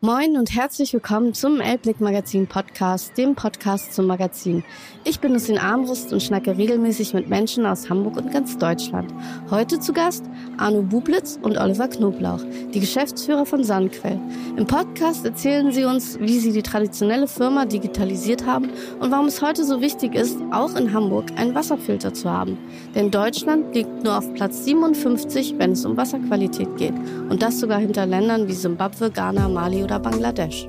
[0.00, 4.62] Moin und herzlich willkommen zum Elblick Magazin Podcast, dem Podcast zum Magazin.
[5.02, 9.12] Ich bin Lucien Armbrust und schnacke regelmäßig mit Menschen aus Hamburg und ganz Deutschland.
[9.50, 10.24] Heute zu Gast
[10.56, 12.42] Arno Bublitz und Oliver Knoblauch,
[12.72, 14.20] die Geschäftsführer von Sandquell.
[14.56, 18.70] Im Podcast erzählen sie uns, wie sie die traditionelle Firma digitalisiert haben
[19.00, 22.56] und warum es heute so wichtig ist, auch in Hamburg einen Wasserfilter zu haben.
[22.94, 26.94] Denn Deutschland liegt nur auf Platz 57, wenn es um Wasserqualität geht.
[27.28, 30.68] Und das sogar hinter Ländern wie Simbabwe, Ghana, Mali oder Bangladesch.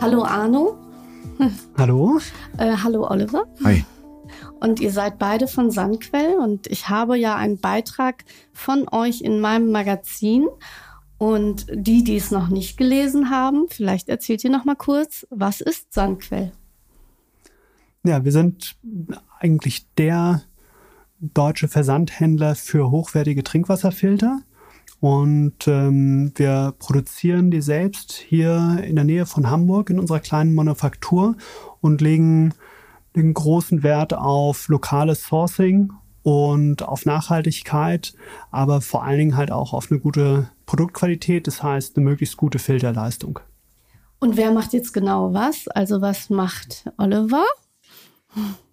[0.00, 0.78] Hallo Arno.
[1.76, 2.18] Hallo.
[2.56, 3.44] Äh, hallo Oliver.
[3.62, 3.84] Hi.
[4.60, 9.40] Und ihr seid beide von Sandquell und ich habe ja einen Beitrag von euch in
[9.40, 10.46] meinem Magazin.
[11.18, 15.60] Und die, die es noch nicht gelesen haben, vielleicht erzählt ihr noch mal kurz, was
[15.60, 16.52] ist Sandquell?
[18.02, 18.76] Ja, wir sind
[19.40, 20.42] eigentlich der
[21.20, 24.40] deutsche Versandhändler für hochwertige Trinkwasserfilter.
[25.04, 30.54] Und ähm, wir produzieren die selbst hier in der Nähe von Hamburg in unserer kleinen
[30.54, 31.36] Manufaktur
[31.82, 32.54] und legen
[33.14, 38.14] den großen Wert auf lokales Sourcing und auf Nachhaltigkeit,
[38.50, 42.58] aber vor allen Dingen halt auch auf eine gute Produktqualität, das heißt eine möglichst gute
[42.58, 43.40] Filterleistung.
[44.20, 45.68] Und wer macht jetzt genau was?
[45.68, 47.44] Also was macht Oliver?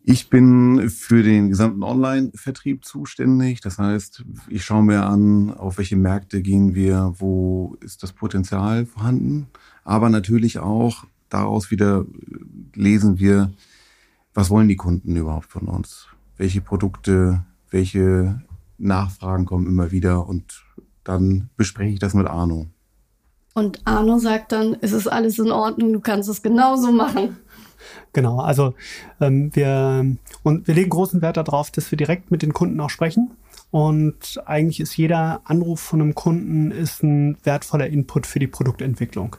[0.03, 3.61] Ich bin für den gesamten Online-Vertrieb zuständig.
[3.61, 8.85] Das heißt, ich schaue mir an, auf welche Märkte gehen wir, wo ist das Potenzial
[8.85, 9.47] vorhanden.
[9.83, 12.05] Aber natürlich auch daraus wieder
[12.73, 13.51] lesen wir,
[14.33, 16.07] was wollen die Kunden überhaupt von uns?
[16.37, 18.41] Welche Produkte, welche
[18.77, 20.63] Nachfragen kommen immer wieder und
[21.03, 22.67] dann bespreche ich das mit Arno.
[23.53, 27.37] Und Arno sagt dann, es ist alles in Ordnung, du kannst es genauso machen.
[28.13, 28.73] Genau, also
[29.19, 30.05] ähm, wir,
[30.43, 33.31] und wir legen großen Wert darauf, dass wir direkt mit den Kunden auch sprechen.
[33.71, 39.37] Und eigentlich ist jeder Anruf von einem Kunden ist ein wertvoller Input für die Produktentwicklung.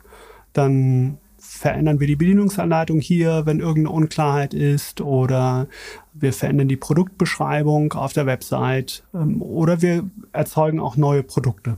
[0.55, 5.67] Dann verändern wir die Bedienungsanleitung hier, wenn irgendeine Unklarheit ist, oder
[6.15, 11.77] wir verändern die Produktbeschreibung auf der Website, ähm, oder wir erzeugen auch neue Produkte.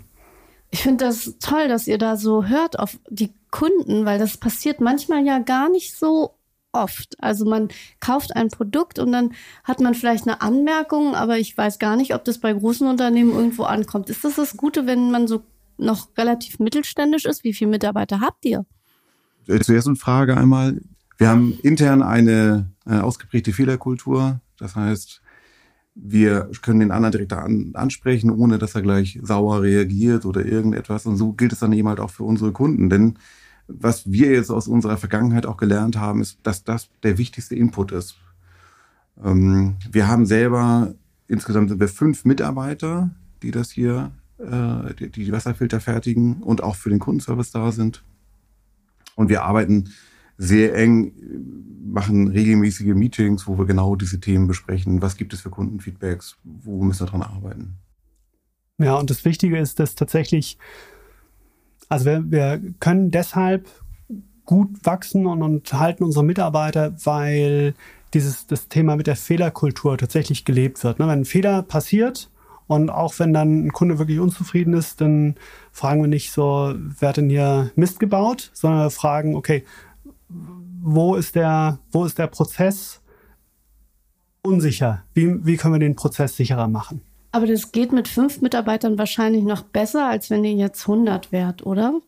[0.71, 4.81] Ich finde das toll, dass ihr da so hört auf die Kunden, weil das passiert
[4.81, 6.35] manchmal ja gar nicht so
[6.75, 7.17] oft.
[7.23, 7.69] Also man
[8.01, 12.15] kauft ein Produkt und dann hat man vielleicht eine Anmerkung, aber ich weiß gar nicht,
[12.15, 14.11] ob das bei großen Unternehmen irgendwo ankommt.
[14.11, 15.43] Ist das das Gute, wenn man so
[15.79, 17.45] noch relativ mittelständisch ist?
[17.45, 18.65] Wie viele Mitarbeiter habt ihr?
[19.47, 20.81] Äh, zuerst eine Frage einmal.
[21.19, 24.41] Wir haben intern eine, eine ausgeprägte Fehlerkultur.
[24.59, 25.21] Das heißt,
[25.95, 31.07] wir können den anderen direkt an, ansprechen, ohne dass er gleich sauer reagiert oder irgendetwas.
[31.07, 32.91] Und so gilt es dann eben halt auch für unsere Kunden.
[32.91, 33.19] Denn
[33.67, 37.93] was wir jetzt aus unserer Vergangenheit auch gelernt haben, ist, dass das der wichtigste Input
[37.93, 38.17] ist.
[39.23, 40.95] Ähm, wir haben selber,
[41.29, 43.11] insgesamt sind wir fünf Mitarbeiter,
[43.43, 48.05] die das hier, äh, die, die Wasserfilter fertigen und auch für den Kundenservice da sind.
[49.15, 49.91] Und wir arbeiten
[50.37, 51.13] sehr eng,
[51.85, 55.01] machen regelmäßige Meetings, wo wir genau diese Themen besprechen.
[55.01, 56.37] Was gibt es für Kundenfeedbacks?
[56.43, 57.77] Wo müssen wir dran arbeiten?
[58.79, 60.59] Ja, und das Wichtige ist, dass tatsächlich
[61.89, 63.69] also wir, wir können deshalb
[64.45, 67.75] gut wachsen und, und halten unsere Mitarbeiter, weil
[68.13, 70.99] dieses das Thema mit der Fehlerkultur tatsächlich gelebt wird.
[70.99, 71.07] Ne?
[71.07, 72.31] Wenn ein Fehler passiert
[72.67, 75.35] und auch wenn dann ein Kunde wirklich unzufrieden ist, dann
[75.73, 79.65] fragen wir nicht so, wer hat denn hier Mist gebaut, sondern wir fragen, okay,
[80.29, 83.01] wo ist der, wo ist der Prozess
[84.43, 85.03] unsicher?
[85.15, 87.01] Wie, wie können wir den Prozess sicherer machen?
[87.35, 91.67] Aber das geht mit fünf Mitarbeitern wahrscheinlich noch besser, als wenn ihr jetzt 100 wärt,
[91.67, 92.01] oder?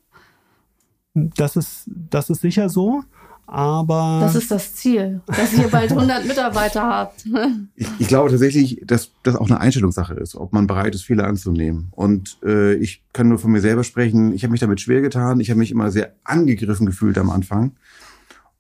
[1.14, 3.03] Das ist, das ist sicher so.
[3.44, 4.20] Aber.
[4.22, 7.26] Das ist das Ziel, dass ihr bald 100 Mitarbeiter habt.
[7.75, 11.26] Ich, ich, glaube tatsächlich, dass das auch eine Einstellungssache ist, ob man bereit ist, Fehler
[11.26, 11.88] anzunehmen.
[11.91, 14.32] Und äh, ich kann nur von mir selber sprechen.
[14.32, 15.41] Ich habe mich damit schwer getan.
[15.41, 17.72] Ich habe mich immer sehr angegriffen gefühlt am Anfang.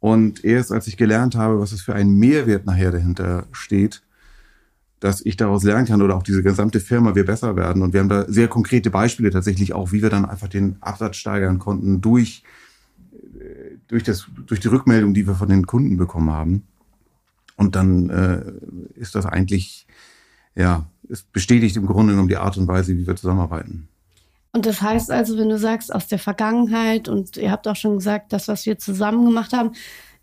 [0.00, 4.02] Und erst als ich gelernt habe, was es für einen Mehrwert nachher dahinter steht,
[5.00, 7.82] dass ich daraus lernen kann oder auch diese gesamte Firma wir besser werden.
[7.82, 11.16] Und wir haben da sehr konkrete Beispiele tatsächlich auch, wie wir dann einfach den Absatz
[11.16, 12.42] steigern konnten durch,
[13.38, 16.66] äh, durch, das, durch die Rückmeldung, die wir von den Kunden bekommen haben.
[17.56, 18.52] Und dann äh,
[18.98, 19.86] ist das eigentlich,
[20.54, 23.88] ja, es bestätigt im Grunde genommen die Art und Weise, wie wir zusammenarbeiten.
[24.52, 27.96] Und das heißt also, wenn du sagst, aus der Vergangenheit und ihr habt auch schon
[27.98, 29.72] gesagt, das, was wir zusammen gemacht haben,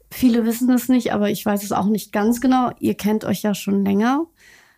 [0.10, 2.72] viele wissen das nicht, aber ich weiß es auch nicht ganz genau.
[2.80, 4.25] Ihr kennt euch ja schon länger.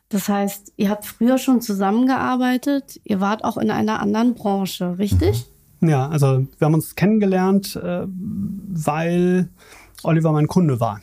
[0.09, 5.45] Das heißt, ihr habt früher schon zusammengearbeitet, ihr wart auch in einer anderen Branche, richtig?
[5.81, 5.89] Mhm.
[5.89, 9.49] Ja, also wir haben uns kennengelernt, äh, weil
[10.03, 11.01] Oliver mein Kunde war.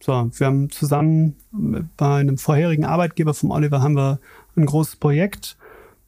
[0.00, 1.36] So, wir haben zusammen
[1.96, 4.20] bei einem vorherigen Arbeitgeber vom Oliver haben wir
[4.56, 5.56] ein großes Projekt,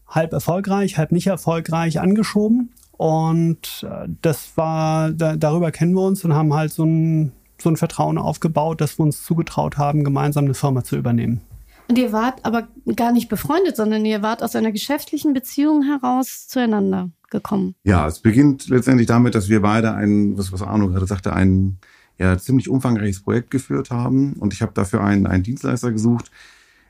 [0.07, 2.71] halb erfolgreich, halb nicht erfolgreich angeschoben.
[2.93, 7.71] Und äh, das war, da, darüber kennen wir uns und haben halt so ein, so
[7.71, 11.41] ein Vertrauen aufgebaut, dass wir uns zugetraut haben, gemeinsam eine Firma zu übernehmen.
[11.88, 16.46] Und ihr wart aber gar nicht befreundet, sondern ihr wart aus einer geschäftlichen Beziehung heraus
[16.46, 17.75] zueinander gekommen.
[17.82, 21.79] Ja, es beginnt letztendlich damit, dass wir beide ein, was, was Arno gerade sagte, ein
[22.19, 24.35] ja, ziemlich umfangreiches Projekt geführt haben.
[24.35, 26.31] Und ich habe dafür einen, einen Dienstleister gesucht,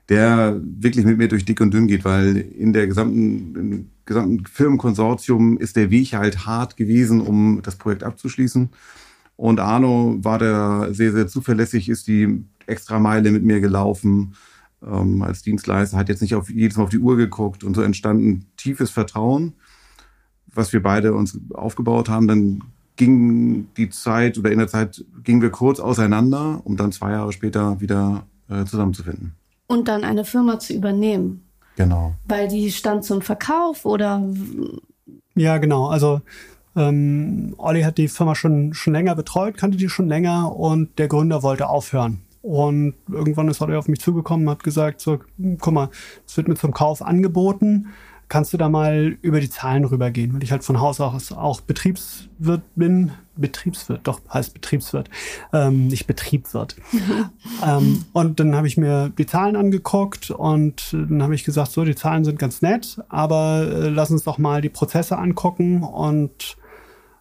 [0.09, 4.47] der wirklich mit mir durch dick und dünn geht, weil in der gesamten, im gesamten
[4.47, 8.71] Firmenkonsortium ist der Weg halt hart gewesen, um das Projekt abzuschließen.
[9.37, 14.35] Und Arno war der sehr, sehr zuverlässig, ist die extra Meile mit mir gelaufen
[14.87, 17.83] ähm, als Dienstleister, hat jetzt nicht auf jedes Mal auf die Uhr geguckt und so
[17.83, 19.55] entstand ein tiefes Vertrauen,
[20.47, 22.29] was wir beide uns aufgebaut haben.
[22.29, 22.63] Dann
[22.97, 27.33] ging die Zeit oder in der Zeit gingen wir kurz auseinander, um dann zwei Jahre
[27.33, 29.35] später wieder äh, zusammenzufinden.
[29.67, 31.45] Und dann eine Firma zu übernehmen.
[31.77, 32.15] Genau.
[32.27, 34.23] Weil die stand zum Verkauf oder?
[35.37, 35.87] Ja, genau.
[35.89, 36.23] Also
[36.75, 41.09] ähm, Olli hat die Firma schon, schon länger betreut, kannte die schon länger und der
[41.09, 42.21] Gründer wollte aufhören.
[42.43, 45.19] Und irgendwann ist er auf mich zugekommen und hat gesagt, so,
[45.59, 45.91] guck mal,
[46.27, 47.89] es wird mir zum Kauf angeboten.
[48.29, 50.35] Kannst du da mal über die Zahlen rübergehen?
[50.35, 53.13] Weil ich halt von Haus aus auch Betriebswirt bin.
[53.37, 55.09] Betriebswirt, doch, heißt Betriebswirt,
[55.53, 56.77] ähm, nicht Betriebswirt.
[57.67, 61.85] ähm, und dann habe ich mir die Zahlen angeguckt und dann habe ich gesagt, so,
[61.85, 66.57] die Zahlen sind ganz nett, aber äh, lass uns doch mal die Prozesse angucken und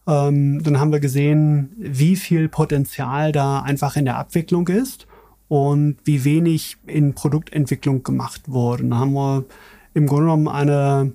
[0.07, 5.05] ähm, dann haben wir gesehen, wie viel Potenzial da einfach in der Abwicklung ist
[5.49, 8.83] und wie wenig in Produktentwicklung gemacht wurde.
[8.83, 9.45] Dann haben wir
[9.93, 11.13] im Grunde genommen eine,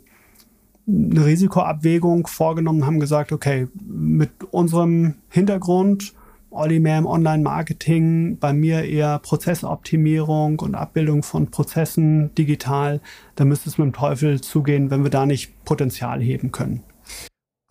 [0.87, 6.13] eine Risikoabwägung vorgenommen, haben gesagt, okay, mit unserem Hintergrund,
[6.51, 13.01] Olli mehr im Online-Marketing, bei mir eher Prozessoptimierung und Abbildung von Prozessen digital,
[13.37, 16.83] da müsste es mit dem Teufel zugehen, wenn wir da nicht Potenzial heben können.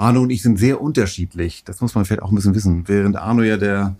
[0.01, 1.63] Arno und ich sind sehr unterschiedlich.
[1.63, 2.87] Das muss man vielleicht auch ein bisschen wissen.
[2.87, 3.97] Während Arno ja der,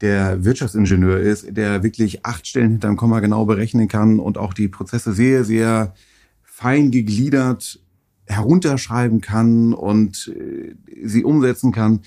[0.00, 4.68] der Wirtschaftsingenieur ist, der wirklich acht Stellen hinterm Komma genau berechnen kann und auch die
[4.68, 5.94] Prozesse sehr, sehr
[6.42, 7.78] fein gegliedert
[8.26, 12.00] herunterschreiben kann und äh, sie umsetzen kann,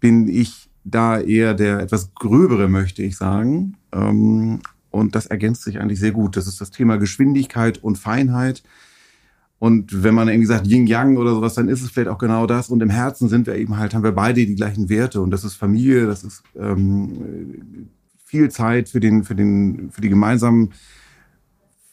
[0.00, 3.76] bin ich da eher der etwas gröbere, möchte ich sagen.
[3.92, 4.60] Ähm,
[4.90, 6.36] und das ergänzt sich eigentlich sehr gut.
[6.36, 8.62] Das ist das Thema Geschwindigkeit und Feinheit.
[9.58, 12.68] Und wenn man irgendwie sagt Yin-Yang oder sowas, dann ist es vielleicht auch genau das.
[12.68, 15.22] Und im Herzen sind wir eben halt, haben wir beide die gleichen Werte.
[15.22, 17.88] Und das ist Familie, das ist ähm,
[18.24, 20.72] viel Zeit für den, für den, für die gemeinsamen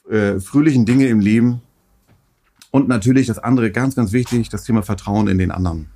[0.09, 1.61] äh, fröhlichen Dinge im Leben.
[2.71, 5.87] Und natürlich das andere, ganz, ganz wichtig, das Thema Vertrauen in den anderen.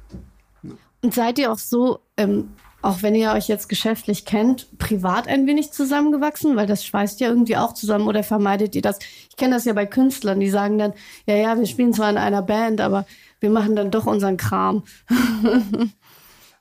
[1.01, 2.45] Und seid ihr auch so ähm,
[2.81, 6.55] auch wenn ihr euch jetzt geschäftlich kennt, privat ein wenig zusammengewachsen?
[6.55, 8.99] Weil das schweißt ja irgendwie auch zusammen oder vermeidet ihr das?
[9.38, 10.94] Ich kenne das ja bei Künstlern, die sagen dann,
[11.28, 13.06] ja, ja, wir spielen zwar in einer Band, aber
[13.39, 14.81] wir machen dann doch unseren Kram.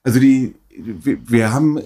[0.02, 1.81] also die, wir, wir haben,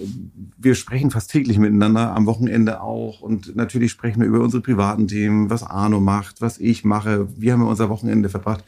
[0.57, 3.21] wir sprechen fast täglich miteinander, am Wochenende auch.
[3.21, 7.29] Und natürlich sprechen wir über unsere privaten Themen, was Arno macht, was ich mache.
[7.37, 8.65] Wie haben wir unser Wochenende verbracht?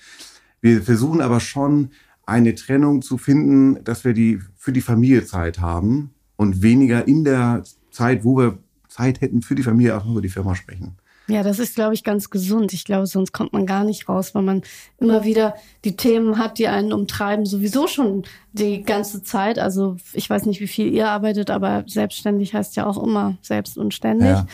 [0.62, 1.90] Wir versuchen aber schon
[2.26, 7.26] eine Trennung zu finden, dass wir die für die Familie Zeit haben und weniger in
[7.26, 10.96] der Zeit, wo wir Zeit hätten für die Familie, auch über die Firma sprechen.
[11.28, 12.74] Ja, das ist, glaube ich, ganz gesund.
[12.74, 14.62] Ich glaube, sonst kommt man gar nicht raus, weil man
[15.00, 15.56] immer wieder
[15.86, 19.58] die Themen hat, die einen umtreiben, sowieso schon die ganze Zeit.
[19.58, 23.78] Also ich weiß nicht, wie viel ihr arbeitet, aber selbstständig heißt ja auch immer selbst
[23.78, 24.30] und ständig.
[24.30, 24.48] Ja.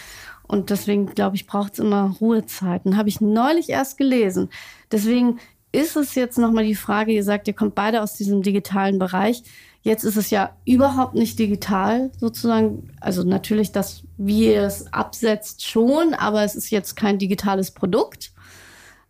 [0.43, 2.97] Und deswegen, glaube ich, braucht es immer Ruhezeiten.
[2.97, 4.49] Habe ich neulich erst gelesen.
[4.91, 5.39] Deswegen
[5.71, 9.43] ist es jetzt nochmal die Frage, ihr sagt, ihr kommt beide aus diesem digitalen Bereich.
[9.81, 12.89] Jetzt ist es ja überhaupt nicht digital sozusagen.
[12.99, 18.31] Also natürlich das, wie ihr es absetzt, schon, aber es ist jetzt kein digitales Produkt.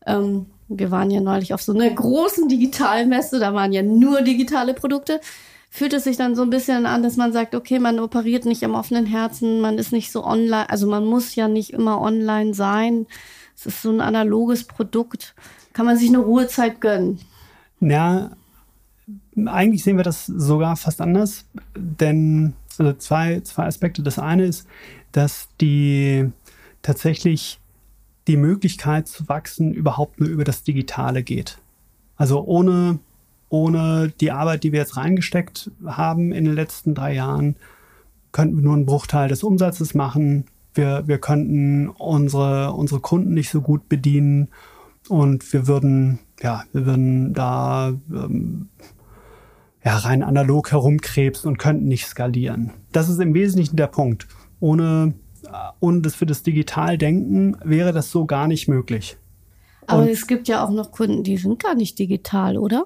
[0.06, 4.74] Ähm, wir waren ja neulich auf so einer großen Digitalmesse, da waren ja nur digitale
[4.74, 5.20] Produkte.
[5.72, 8.64] Fühlt es sich dann so ein bisschen an, dass man sagt, okay, man operiert nicht
[8.64, 12.54] am offenen Herzen, man ist nicht so online, also man muss ja nicht immer online
[12.54, 13.08] sein.
[13.56, 15.36] Es ist so ein analoges Produkt
[15.74, 17.20] kann man sich eine Ruhezeit gönnen?
[17.80, 18.32] Ja,
[19.46, 21.46] eigentlich sehen wir das sogar fast anders,
[21.76, 24.02] denn also zwei, zwei Aspekte.
[24.02, 24.68] Das eine ist,
[25.12, 26.30] dass die
[26.82, 27.60] tatsächlich
[28.28, 31.58] die Möglichkeit zu wachsen überhaupt nur über das Digitale geht.
[32.16, 33.00] Also ohne,
[33.50, 37.56] ohne die Arbeit, die wir jetzt reingesteckt haben in den letzten drei Jahren,
[38.32, 40.46] könnten wir nur einen Bruchteil des Umsatzes machen.
[40.74, 44.50] Wir, wir könnten unsere, unsere Kunden nicht so gut bedienen
[45.10, 48.70] und wir würden, ja, wir würden da ähm,
[49.84, 52.72] ja, rein analog herumkrebsen und könnten nicht skalieren.
[52.92, 54.28] Das ist im Wesentlichen der Punkt.
[54.60, 55.14] Ohne,
[55.46, 55.50] äh,
[55.80, 59.18] ohne das für das Digitaldenken wäre das so gar nicht möglich.
[59.88, 62.86] Aber und es gibt ja auch noch Kunden, die sind gar nicht digital, oder?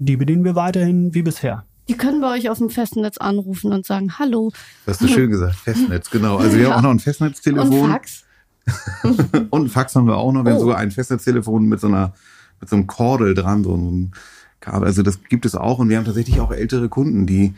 [0.00, 1.64] die bedienen wir weiterhin wie bisher.
[1.88, 4.50] Die können bei euch auf dem Festnetz anrufen und sagen, hallo.
[4.86, 6.38] Das hast du schön gesagt, Festnetz, genau.
[6.38, 6.70] Also wir ja.
[6.70, 7.80] haben auch noch ein Festnetztelefon.
[7.80, 8.24] Und Fax.
[9.50, 10.44] und ein Fax haben wir auch noch.
[10.44, 10.54] Wir oh.
[10.54, 12.14] haben sogar ein Festnetztelefon mit so einer,
[12.60, 14.12] mit so einem Kordel dran, so ein
[14.60, 14.86] Kabel.
[14.86, 15.78] Also das gibt es auch.
[15.78, 17.54] Und wir haben tatsächlich auch ältere Kunden, die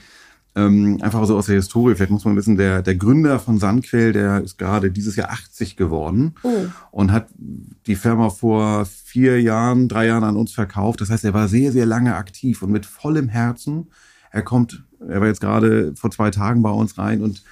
[0.55, 4.13] ähm, einfach so aus der Historie, vielleicht muss man wissen, der, der Gründer von Sandquell,
[4.13, 6.67] der ist gerade dieses Jahr 80 geworden oh.
[6.91, 7.29] und hat
[7.87, 11.01] die Firma vor vier Jahren, drei Jahren an uns verkauft.
[11.01, 13.89] Das heißt, er war sehr, sehr lange aktiv und mit vollem Herzen.
[14.31, 17.43] Er kommt, er war jetzt gerade vor zwei Tagen bei uns rein und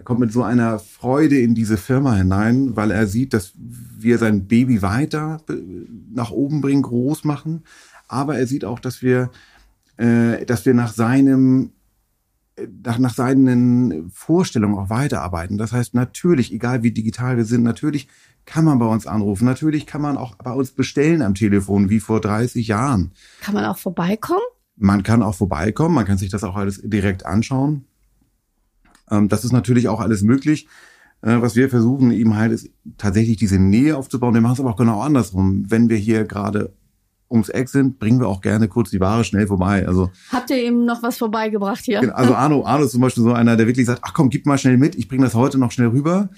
[0.00, 4.16] er kommt mit so einer Freude in diese Firma hinein, weil er sieht, dass wir
[4.16, 5.42] sein Baby weiter
[6.10, 7.64] nach oben bringen, groß machen.
[8.08, 9.30] Aber er sieht auch, dass wir,
[9.98, 11.72] äh, dass wir nach seinem
[12.82, 15.58] nach, nach seinen Vorstellungen auch weiterarbeiten.
[15.58, 18.08] Das heißt, natürlich, egal wie digital wir sind, natürlich
[18.46, 19.44] kann man bei uns anrufen.
[19.44, 23.12] Natürlich kann man auch bei uns bestellen am Telefon, wie vor 30 Jahren.
[23.42, 24.40] Kann man auch vorbeikommen?
[24.76, 25.94] Man kann auch vorbeikommen.
[25.94, 27.84] Man kann sich das auch alles direkt anschauen.
[29.10, 30.66] Ähm, das ist natürlich auch alles möglich.
[31.22, 34.34] Äh, was wir versuchen eben halt ist tatsächlich diese Nähe aufzubauen.
[34.34, 35.64] Wir machen es aber auch genau andersrum.
[35.68, 36.72] Wenn wir hier gerade
[37.30, 39.86] ums Eck sind, bringen wir auch gerne kurz die Ware schnell vorbei.
[39.86, 42.00] Also habt ihr eben noch was vorbeigebracht hier?
[42.00, 44.46] Genau, also Arno, Arno ist zum Beispiel so einer, der wirklich sagt, ach komm, gib
[44.46, 46.30] mal schnell mit, ich bringe das heute noch schnell rüber.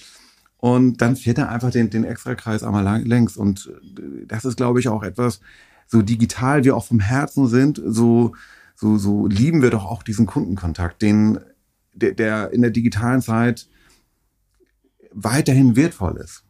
[0.58, 3.36] Und dann fährt er einfach den, den Extrakreis einmal lang, längs.
[3.36, 5.40] Und äh, das ist, glaube ich, auch etwas,
[5.86, 8.34] so digital wir auch vom Herzen sind, so,
[8.76, 11.40] so, so lieben wir doch auch diesen Kundenkontakt, den,
[11.92, 13.68] der, der in der digitalen Zeit
[15.12, 16.44] weiterhin wertvoll ist.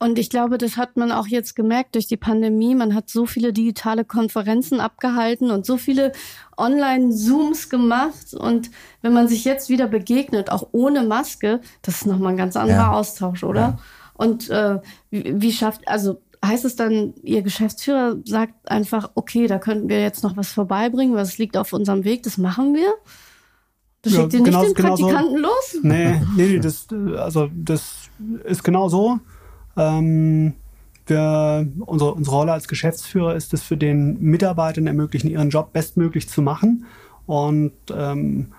[0.00, 2.76] Und ich glaube, das hat man auch jetzt gemerkt durch die Pandemie.
[2.76, 6.12] Man hat so viele digitale Konferenzen abgehalten und so viele
[6.56, 8.32] Online-Zooms gemacht.
[8.32, 8.70] Und
[9.02, 12.78] wenn man sich jetzt wieder begegnet, auch ohne Maske, das ist nochmal ein ganz anderer
[12.78, 12.92] ja.
[12.92, 13.60] Austausch, oder?
[13.60, 13.78] Ja.
[14.14, 14.78] Und äh,
[15.10, 20.00] wie, wie schafft, also heißt es dann, Ihr Geschäftsführer sagt einfach, okay, da könnten wir
[20.00, 22.94] jetzt noch was vorbeibringen, was liegt auf unserem Weg, das machen wir?
[24.02, 25.78] Du ja, ihr nicht genau, den Praktikanten genau so.
[25.78, 25.78] los?
[25.82, 26.86] Nee, nee, das,
[27.16, 28.08] also das
[28.44, 29.18] ist genau so.
[29.76, 30.54] Ähm,
[31.06, 36.28] wir, unsere, unsere Rolle als Geschäftsführer ist es für den Mitarbeitern ermöglichen, ihren Job bestmöglich
[36.28, 36.84] zu machen.
[37.26, 38.52] Und ähm,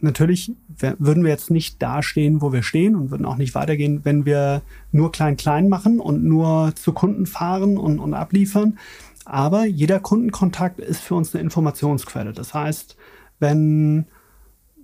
[0.00, 4.24] natürlich würden wir jetzt nicht dastehen, wo wir stehen und würden auch nicht weitergehen, wenn
[4.26, 4.62] wir
[4.92, 8.78] nur klein-klein machen und nur zu Kunden fahren und, und abliefern.
[9.24, 12.32] Aber jeder Kundenkontakt ist für uns eine Informationsquelle.
[12.32, 12.96] Das heißt,
[13.38, 14.06] wenn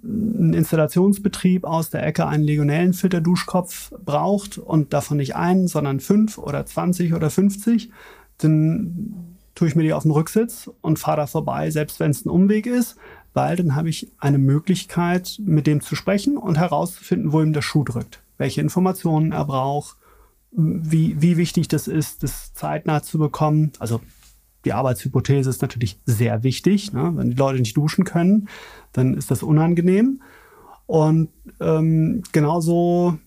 [0.05, 6.65] ein Installationsbetrieb aus der Ecke einen Legionellenfilter-Duschkopf braucht und davon nicht einen, sondern fünf oder
[6.67, 7.91] 20 oder 50,
[8.39, 12.25] dann tue ich mir die auf den Rücksitz und fahre da vorbei, selbst wenn es
[12.25, 12.97] ein Umweg ist,
[13.33, 17.63] weil dann habe ich eine Möglichkeit, mit dem zu sprechen und herauszufinden, wo ihm der
[17.63, 19.97] Schuh drückt, welche Informationen er braucht,
[20.53, 23.73] wie, wie wichtig das ist, das zeitnah zu bekommen.
[23.79, 24.01] Also
[24.65, 26.93] die Arbeitshypothese ist natürlich sehr wichtig.
[26.93, 27.13] Ne?
[27.15, 28.49] Wenn die Leute nicht duschen können,
[28.93, 30.23] dann ist das unangenehm.
[30.87, 31.31] Und
[31.61, 33.19] ähm, genauso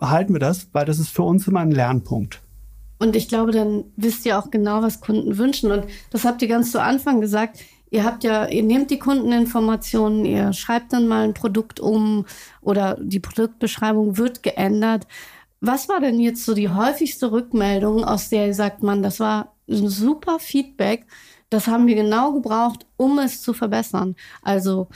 [0.00, 2.40] halten wir das, weil das ist für uns immer ein Lernpunkt.
[2.98, 5.72] Und ich glaube, dann wisst ihr auch genau, was Kunden wünschen.
[5.72, 7.58] Und das habt ihr ganz zu Anfang gesagt.
[7.90, 12.24] Ihr habt ja, ihr nehmt die Kundeninformationen, ihr schreibt dann mal ein Produkt um
[12.62, 15.06] oder die Produktbeschreibung wird geändert.
[15.60, 19.88] Was war denn jetzt so die häufigste Rückmeldung, aus der sagt, man, das war ein
[19.88, 21.06] super Feedback.
[21.50, 24.16] Das haben wir genau gebraucht, um es zu verbessern.
[24.42, 24.88] Also,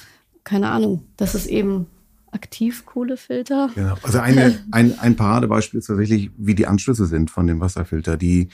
[0.45, 1.87] keine Ahnung, das ist eben
[2.33, 3.71] Aktivkohlefilter.
[3.75, 3.95] Genau.
[4.03, 8.17] Also eine, ein, ein Paradebeispiel ist tatsächlich, wie die Anschlüsse sind von dem Wasserfilter.
[8.17, 8.49] Die,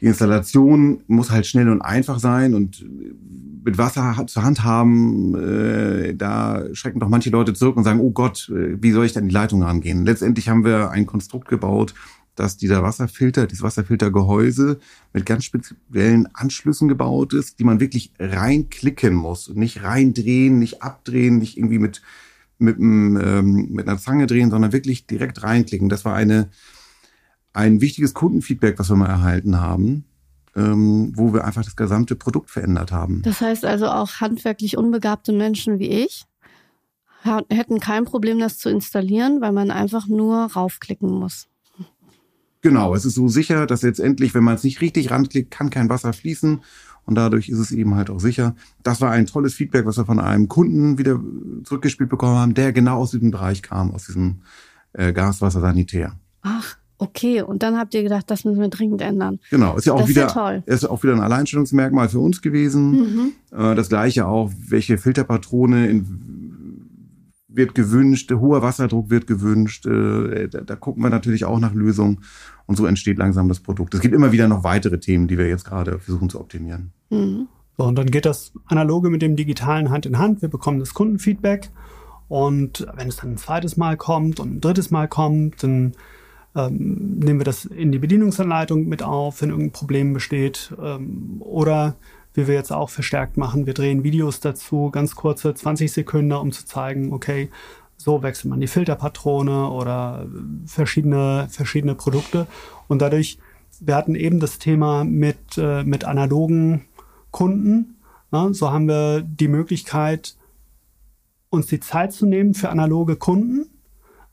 [0.00, 2.84] die Installation muss halt schnell und einfach sein und
[3.64, 8.10] mit Wasser zur Hand haben, äh, da schrecken doch manche Leute zurück und sagen, oh
[8.10, 10.04] Gott, äh, wie soll ich denn die Leitung rangehen?
[10.04, 11.94] Letztendlich haben wir ein Konstrukt gebaut,
[12.36, 14.78] dass dieser Wasserfilter, dieses Wasserfiltergehäuse
[15.12, 19.48] mit ganz speziellen Anschlüssen gebaut ist, die man wirklich reinklicken muss.
[19.48, 22.02] Nicht reindrehen, nicht abdrehen, nicht irgendwie mit,
[22.58, 25.88] mit, ähm, mit einer Zange drehen, sondern wirklich direkt reinklicken.
[25.88, 26.48] Das war eine,
[27.52, 30.04] ein wichtiges Kundenfeedback, was wir mal erhalten haben,
[30.54, 33.22] ähm, wo wir einfach das gesamte Produkt verändert haben.
[33.22, 36.26] Das heißt also auch handwerklich unbegabte Menschen wie ich
[37.50, 41.48] hätten kein Problem, das zu installieren, weil man einfach nur raufklicken muss.
[42.62, 45.88] Genau, es ist so sicher, dass letztendlich, wenn man es nicht richtig ranklickt, kann kein
[45.88, 46.60] Wasser fließen.
[47.04, 48.56] Und dadurch ist es eben halt auch sicher.
[48.82, 51.20] Das war ein tolles Feedback, was wir von einem Kunden wieder
[51.62, 54.40] zurückgespielt bekommen haben, der genau aus diesem Bereich kam, aus diesem
[54.92, 56.16] äh, Gaswasser Sanitär.
[56.42, 57.42] Ach, okay.
[57.42, 59.38] Und dann habt ihr gedacht, das müssen wir dringend ändern.
[59.50, 62.42] Genau, ist ja auch das wieder, ist, ja ist auch wieder ein Alleinstellungsmerkmal für uns
[62.42, 62.90] gewesen.
[62.90, 63.32] Mhm.
[63.56, 66.45] Äh, das gleiche auch, welche Filterpatrone in
[67.56, 69.86] wird gewünscht, hoher Wasserdruck wird gewünscht.
[69.86, 72.20] Äh, da, da, gucken wir natürlich auch nach Lösungen
[72.66, 73.94] und so entsteht langsam das Produkt.
[73.94, 76.92] Es gibt immer wieder noch weitere Themen, die wir jetzt gerade versuchen zu optimieren.
[77.10, 77.48] Mhm.
[77.78, 80.42] So, und dann geht das analoge mit dem digitalen Hand in Hand.
[80.42, 81.70] Wir bekommen das Kundenfeedback.
[82.28, 85.92] Und wenn es dann ein zweites Mal kommt und ein drittes Mal kommt, dann
[86.56, 90.74] ähm, nehmen wir das in die Bedienungsanleitung mit auf, wenn irgendein Problem besteht.
[90.82, 91.96] Ähm, oder
[92.36, 96.52] wie wir jetzt auch verstärkt machen, wir drehen Videos dazu, ganz kurze 20 Sekunden, um
[96.52, 97.50] zu zeigen, okay,
[97.96, 100.26] so wechselt man die Filterpatrone oder
[100.66, 102.46] verschiedene, verschiedene Produkte.
[102.88, 103.38] Und dadurch,
[103.80, 106.84] wir hatten eben das Thema mit, äh, mit analogen
[107.30, 107.96] Kunden.
[108.32, 110.36] Ja, so haben wir die Möglichkeit,
[111.48, 113.70] uns die Zeit zu nehmen für analoge Kunden,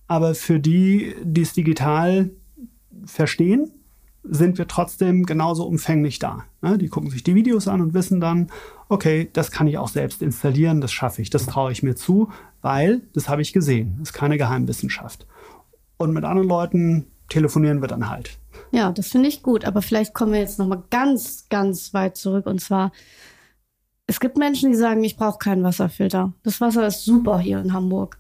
[0.08, 2.32] aber für die, die es digital
[3.06, 3.72] verstehen,
[4.24, 6.46] sind wir trotzdem genauso umfänglich da.
[6.62, 8.50] Ja, die gucken sich die Videos an und wissen dann,
[8.90, 12.30] okay, das kann ich auch selbst installieren, das schaffe ich, das traue ich mir zu,
[12.62, 13.98] weil das habe ich gesehen.
[14.00, 15.28] Das ist keine Geheimwissenschaft.
[15.98, 18.38] Und mit anderen Leuten telefonieren wir dann halt.
[18.72, 19.66] Ja, das finde ich gut.
[19.66, 22.46] Aber vielleicht kommen wir jetzt noch mal ganz, ganz weit zurück.
[22.46, 22.92] Und zwar,
[24.08, 26.34] es gibt Menschen, die sagen, ich brauche keinen Wasserfilter.
[26.44, 28.20] Das Wasser ist super hier in Hamburg.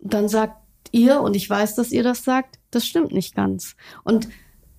[0.00, 0.56] Dann sagt
[0.92, 3.76] ihr, und ich weiß, dass ihr das sagt, das stimmt nicht ganz.
[4.04, 4.28] Und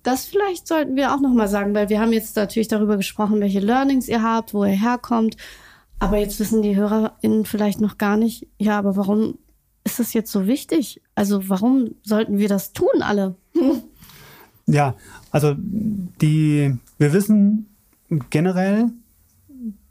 [0.02, 3.40] das vielleicht sollten wir auch noch mal sagen, weil wir haben jetzt natürlich darüber gesprochen,
[3.40, 5.36] welche Learnings ihr habt, wo ihr herkommt.
[5.98, 9.38] Aber jetzt wissen die HörerInnen vielleicht noch gar nicht, ja, aber warum
[9.84, 11.02] ist das jetzt so wichtig?
[11.14, 13.36] Also warum sollten wir das tun alle?
[14.66, 14.94] Ja,
[15.32, 17.66] also die, wir wissen
[18.30, 18.90] generell,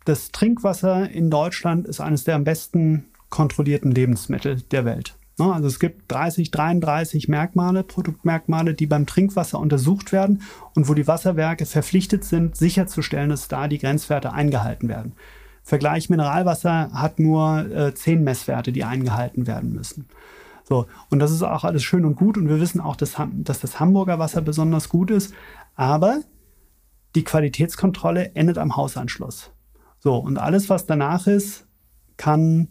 [0.05, 5.17] das Trinkwasser in Deutschland ist eines der am besten kontrollierten Lebensmittel der Welt.
[5.39, 10.41] Ne, also es gibt 30, 33 Merkmale, Produktmerkmale, die beim Trinkwasser untersucht werden
[10.75, 15.13] und wo die Wasserwerke verpflichtet sind, sicherzustellen, dass da die Grenzwerte eingehalten werden.
[15.63, 20.08] Vergleich Mineralwasser hat nur äh, 10 Messwerte, die eingehalten werden müssen.
[20.63, 23.60] So, und das ist auch alles schön und gut und wir wissen auch, dass, dass
[23.60, 25.34] das Hamburger Wasser besonders gut ist,
[25.75, 26.19] aber
[27.15, 29.51] die Qualitätskontrolle endet am Hausanschluss.
[30.00, 31.65] So, und alles, was danach ist,
[32.17, 32.69] kann,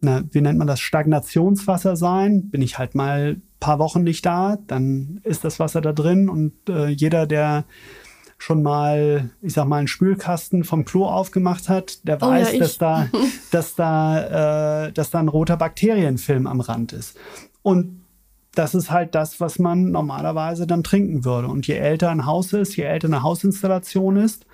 [0.00, 2.50] na, wie nennt man das, Stagnationswasser sein.
[2.50, 6.28] Bin ich halt mal ein paar Wochen nicht da, dann ist das Wasser da drin
[6.28, 7.64] und äh, jeder, der
[8.38, 12.58] schon mal, ich sag mal, einen Spülkasten vom Klo aufgemacht hat, der weiß, oh ja,
[12.58, 13.08] dass da,
[13.50, 17.16] dass da, äh, dass da ein roter Bakterienfilm am Rand ist.
[17.62, 18.02] Und
[18.54, 21.48] das ist halt das, was man normalerweise dann trinken würde.
[21.48, 24.46] Und je älter ein Haus ist, je älter eine Hausinstallation ist,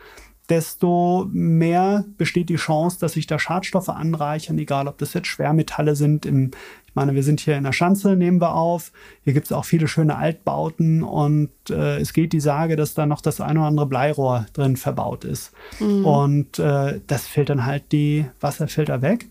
[0.49, 5.95] desto mehr besteht die Chance, dass sich da Schadstoffe anreichern, egal ob das jetzt Schwermetalle
[5.97, 6.51] sind im
[6.93, 8.93] ich meine, wir sind hier in der Schanze, nehmen wir auf.
[9.25, 13.07] Hier gibt es auch viele schöne Altbauten und äh, es geht die Sage, dass da
[13.07, 15.53] noch das eine oder andere Bleirohr drin verbaut ist.
[15.81, 16.05] Mhm.
[16.05, 19.31] Und äh, das filtern halt die Wasserfilter weg.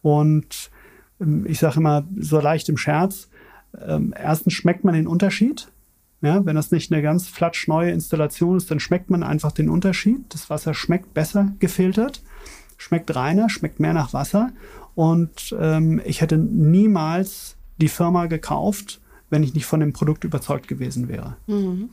[0.00, 0.70] Und
[1.20, 3.28] ähm, ich sage immer so leicht im Scherz,
[3.78, 5.68] ähm, erstens schmeckt man den Unterschied.
[6.22, 9.68] Ja, wenn das nicht eine ganz flatsch neue Installation ist, dann schmeckt man einfach den
[9.68, 10.20] Unterschied.
[10.28, 12.22] Das Wasser schmeckt besser gefiltert,
[12.76, 14.52] schmeckt reiner, schmeckt mehr nach Wasser.
[14.94, 20.68] Und ähm, ich hätte niemals die Firma gekauft, wenn ich nicht von dem Produkt überzeugt
[20.68, 21.36] gewesen wäre.
[21.48, 21.90] Mhm.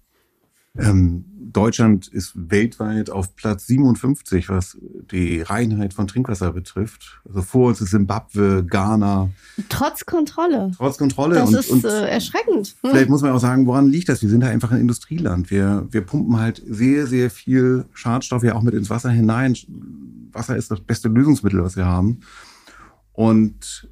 [0.80, 4.78] Ähm, Deutschland ist weltweit auf Platz 57, was
[5.12, 7.22] die Reinheit von Trinkwasser betrifft.
[7.28, 9.30] Also vor uns ist Simbabwe, Ghana.
[9.68, 10.72] Trotz Kontrolle.
[10.78, 11.36] Trotz Kontrolle.
[11.36, 12.76] Das und, ist und äh, erschreckend.
[12.82, 14.22] Vielleicht muss man auch sagen, woran liegt das?
[14.22, 15.50] Wir sind da einfach ein Industrieland.
[15.50, 19.56] Wir, wir pumpen halt sehr, sehr viel Schadstoff ja auch mit ins Wasser hinein.
[20.32, 22.20] Wasser ist das beste Lösungsmittel, was wir haben.
[23.13, 23.89] Und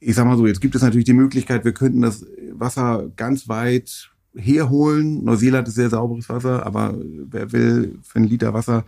[0.00, 3.48] ich sag mal so, jetzt gibt es natürlich die Möglichkeit, wir könnten das Wasser ganz
[3.48, 5.24] weit herholen.
[5.24, 8.84] Neuseeland ist sehr sauberes Wasser, aber wer will für einen Liter Wasser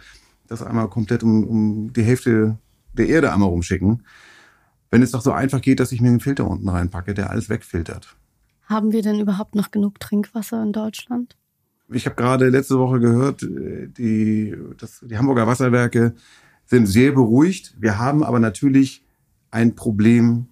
[0.47, 2.59] das einmal komplett um, um die Hälfte
[2.93, 4.03] der Erde einmal rumschicken?
[4.91, 7.49] Wenn es doch so einfach geht, dass ich mir einen Filter unten reinpacke, der alles
[7.49, 8.17] wegfiltert.
[8.65, 11.37] Haben wir denn überhaupt noch genug Trinkwasser in Deutschland?
[11.89, 16.15] Ich habe gerade letzte Woche gehört, die, das, die Hamburger Wasserwerke
[16.65, 17.77] sind sehr beruhigt.
[17.79, 19.05] Wir haben aber natürlich
[19.53, 20.49] ein Problem,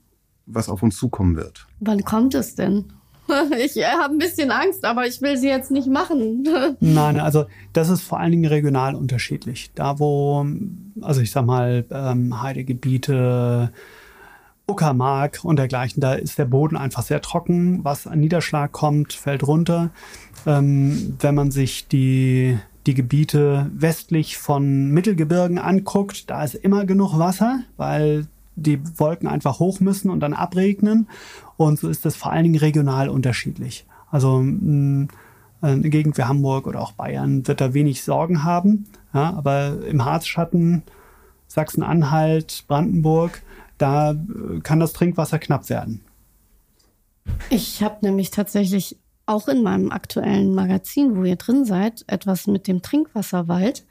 [0.46, 1.66] was auf uns zukommen wird.
[1.80, 2.92] Wann kommt es denn?
[3.64, 6.46] Ich äh, habe ein bisschen Angst, aber ich will sie jetzt nicht machen.
[6.80, 9.70] Nein, also das ist vor allen Dingen regional unterschiedlich.
[9.74, 10.46] Da, wo,
[11.00, 13.72] also ich sag mal, ähm, Heidegebiete,
[14.66, 17.84] Uckermark und dergleichen, da ist der Boden einfach sehr trocken.
[17.84, 19.90] Was an Niederschlag kommt, fällt runter.
[20.46, 27.18] Ähm, wenn man sich die, die Gebiete westlich von Mittelgebirgen anguckt, da ist immer genug
[27.18, 31.08] Wasser, weil die Wolken einfach hoch müssen und dann abregnen.
[31.56, 33.86] Und so ist das vor allen Dingen regional unterschiedlich.
[34.10, 35.08] Also eine
[35.90, 38.86] Gegend wie Hamburg oder auch Bayern wird da wenig Sorgen haben.
[39.12, 40.82] Ja, aber im Harzschatten,
[41.48, 43.42] Sachsen-Anhalt, Brandenburg,
[43.78, 46.00] da äh, kann das Trinkwasser knapp werden.
[47.50, 52.66] Ich habe nämlich tatsächlich auch in meinem aktuellen Magazin, wo ihr drin seid, etwas mit
[52.68, 53.86] dem Trinkwasserwald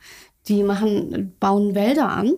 [0.47, 2.33] die machen, bauen Wälder an,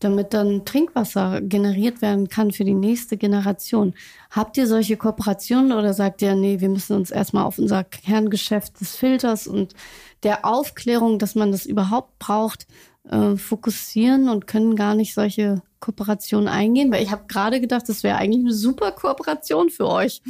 [0.00, 3.94] damit dann Trinkwasser generiert werden kann für die nächste Generation.
[4.30, 8.80] Habt ihr solche Kooperationen oder sagt ihr, nee, wir müssen uns erstmal auf unser Kerngeschäft
[8.80, 9.74] des Filters und
[10.22, 12.66] der Aufklärung, dass man das überhaupt braucht,
[13.10, 16.92] äh, fokussieren und können gar nicht solche Kooperationen eingehen?
[16.92, 20.22] Weil ich habe gerade gedacht, das wäre eigentlich eine super Kooperation für euch.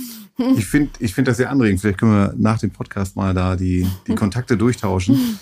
[0.56, 1.80] Ich finde ich find das sehr anregend.
[1.80, 5.38] Vielleicht können wir nach dem Podcast mal da die, die Kontakte durchtauschen.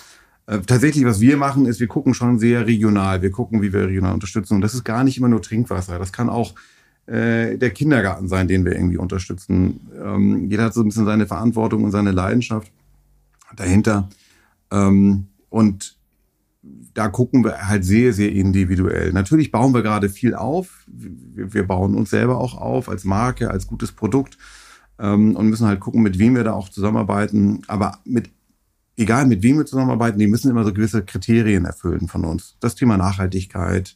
[0.46, 3.22] Äh, tatsächlich, was wir machen, ist, wir gucken schon sehr regional.
[3.22, 4.54] Wir gucken, wie wir regional unterstützen.
[4.54, 5.98] Und das ist gar nicht immer nur Trinkwasser.
[5.98, 6.54] Das kann auch
[7.06, 9.88] äh, der Kindergarten sein, den wir irgendwie unterstützen.
[10.02, 12.70] Ähm, jeder hat so ein bisschen seine Verantwortung und seine Leidenschaft
[13.56, 14.08] dahinter.
[14.70, 15.96] Ähm, und
[16.94, 19.12] da gucken wir halt sehr, sehr individuell.
[19.12, 20.86] Natürlich bauen wir gerade viel auf.
[20.86, 24.38] Wir, bauen uns selber auch auf als Marke, als gutes Produkt
[24.98, 27.62] ähm, und müssen halt gucken, mit wem wir da auch zusammenarbeiten.
[27.68, 28.30] Aber mit
[28.96, 32.56] egal mit wem wir zusammenarbeiten, die müssen immer so gewisse Kriterien erfüllen von uns.
[32.60, 33.94] Das Thema Nachhaltigkeit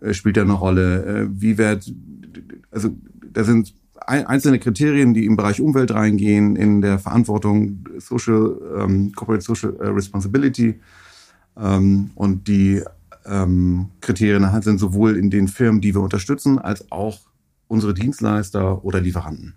[0.00, 1.04] äh, spielt ja eine Rolle.
[1.04, 1.92] Äh, wie wird,
[2.70, 2.90] also
[3.32, 3.74] da sind
[4.06, 9.88] einzelne Kriterien, die im Bereich Umwelt reingehen, in der Verantwortung Social, ähm, Corporate Social äh,
[9.88, 10.80] Responsibility
[11.56, 12.82] ähm, und die
[13.24, 17.20] ähm, Kriterien sind sowohl in den Firmen, die wir unterstützen, als auch
[17.68, 19.54] unsere Dienstleister oder Lieferanten.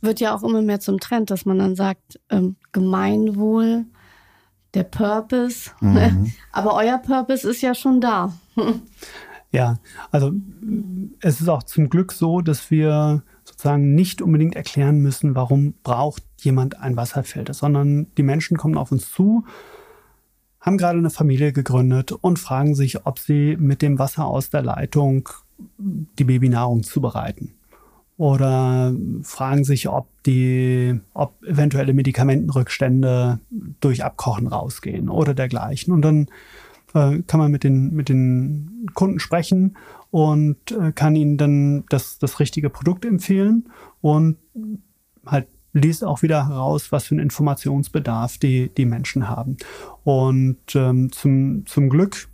[0.00, 3.84] Wird ja auch immer mehr zum Trend, dass man dann sagt, ähm, Gemeinwohl,
[4.74, 5.70] der Purpose.
[5.80, 6.32] Mhm.
[6.52, 8.32] Aber euer Purpose ist ja schon da.
[9.52, 9.78] ja,
[10.10, 10.32] also
[11.20, 16.22] es ist auch zum Glück so, dass wir sozusagen nicht unbedingt erklären müssen, warum braucht
[16.38, 19.44] jemand ein Wasserfilter, sondern die Menschen kommen auf uns zu
[20.64, 24.62] haben gerade eine Familie gegründet und fragen sich, ob sie mit dem Wasser aus der
[24.62, 25.28] Leitung
[25.78, 27.54] die Babynahrung zubereiten.
[28.16, 33.40] Oder fragen sich, ob die, ob eventuelle Medikamentenrückstände
[33.80, 35.92] durch Abkochen rausgehen oder dergleichen.
[35.92, 36.28] Und dann
[36.94, 39.76] äh, kann man mit den, mit den Kunden sprechen
[40.10, 43.68] und äh, kann ihnen dann das, das richtige Produkt empfehlen
[44.00, 44.36] und
[45.26, 49.56] halt liest auch wieder heraus, was für einen Informationsbedarf die, die Menschen haben.
[50.04, 52.28] Und ähm, zum, zum Glück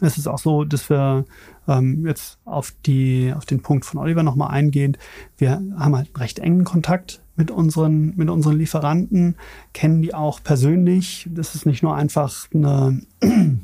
[0.00, 1.26] ist es auch so, dass wir
[1.70, 4.96] ähm, jetzt auf, die, auf den Punkt von Oliver nochmal eingehen.
[5.38, 9.36] Wir haben halt recht engen Kontakt mit unseren, mit unseren Lieferanten,
[9.72, 11.28] kennen die auch persönlich.
[11.30, 13.00] Das ist nicht nur einfach eine,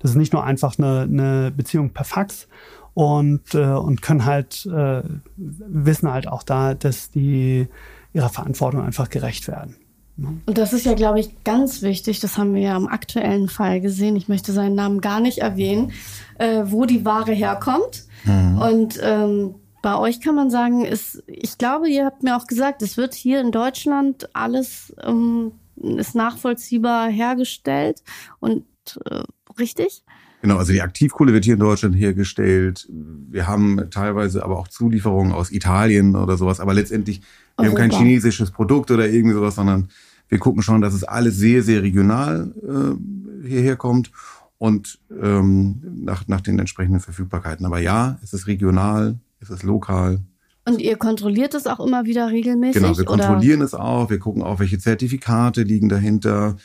[0.00, 2.48] das ist nicht nur einfach eine, eine Beziehung per Fax
[2.94, 5.02] und, äh, und können halt, äh,
[5.36, 7.68] wissen halt auch da, dass die
[8.12, 9.76] ihrer Verantwortung einfach gerecht werden.
[10.18, 12.20] Und das ist ja, glaube ich, ganz wichtig.
[12.20, 14.16] Das haben wir ja im aktuellen Fall gesehen.
[14.16, 15.92] Ich möchte seinen Namen gar nicht erwähnen,
[16.38, 18.04] äh, wo die Ware herkommt.
[18.24, 18.58] Mhm.
[18.58, 22.80] Und ähm, bei euch kann man sagen, ist, ich glaube, ihr habt mir auch gesagt,
[22.82, 28.02] es wird hier in Deutschland alles ähm, ist nachvollziehbar hergestellt
[28.40, 28.64] und
[29.04, 29.22] äh,
[29.58, 30.02] richtig?
[30.42, 32.88] Genau, also die Aktivkohle wird hier in Deutschland hergestellt.
[32.88, 36.60] Wir haben teilweise aber auch Zulieferungen aus Italien oder sowas.
[36.60, 37.20] Aber letztendlich
[37.56, 37.82] wir Europa.
[37.82, 39.88] haben kein chinesisches Produkt oder irgendwie sowas, sondern
[40.28, 44.10] wir gucken schon, dass es alles sehr, sehr regional äh, hierher kommt
[44.58, 47.66] und ähm, nach, nach den entsprechenden Verfügbarkeiten.
[47.66, 50.20] Aber ja, es ist regional, es ist lokal.
[50.64, 52.82] Und ihr kontrolliert es auch immer wieder regelmäßig?
[52.82, 53.66] Genau, wir kontrollieren oder?
[53.66, 54.10] es auch.
[54.10, 56.56] Wir gucken auch, welche Zertifikate liegen dahinter.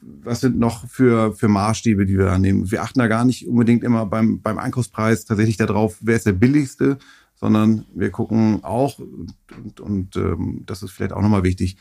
[0.00, 2.70] Was sind noch für, für Maßstäbe, die wir annehmen?
[2.70, 6.32] Wir achten da gar nicht unbedingt immer beim, beim Einkaufspreis tatsächlich darauf, wer ist der
[6.32, 6.98] billigste,
[7.36, 11.76] sondern wir gucken auch, und, und, ähm, das ist vielleicht auch nochmal wichtig,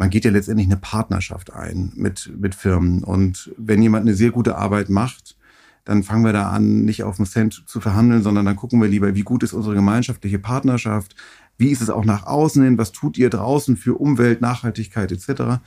[0.00, 3.04] man geht ja letztendlich eine Partnerschaft ein mit, mit Firmen.
[3.04, 5.36] Und wenn jemand eine sehr gute Arbeit macht,
[5.84, 8.88] dann fangen wir da an, nicht auf den Cent zu verhandeln, sondern dann gucken wir
[8.88, 11.16] lieber, wie gut ist unsere gemeinschaftliche Partnerschaft,
[11.58, 15.60] wie ist es auch nach außen hin, was tut ihr draußen für Umwelt, Nachhaltigkeit etc.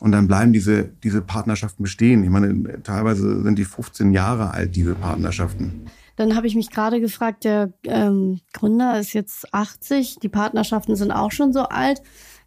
[0.00, 2.24] Und dann bleiben diese, diese Partnerschaften bestehen.
[2.24, 5.90] Ich meine, teilweise sind die 15 Jahre alt, diese Partnerschaften.
[6.16, 11.10] Dann habe ich mich gerade gefragt, der ähm, Gründer ist jetzt 80, die Partnerschaften sind
[11.10, 12.00] auch schon so alt.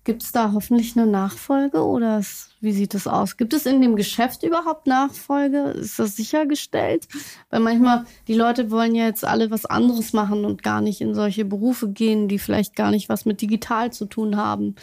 [0.08, 2.22] Gibt es da hoffentlich eine Nachfolge oder
[2.62, 3.36] wie sieht das aus?
[3.36, 5.72] Gibt es in dem Geschäft überhaupt Nachfolge?
[5.72, 7.10] Ist das sichergestellt?
[7.50, 11.14] Weil manchmal die Leute wollen ja jetzt alle was anderes machen und gar nicht in
[11.14, 14.76] solche Berufe gehen, die vielleicht gar nicht was mit digital zu tun haben.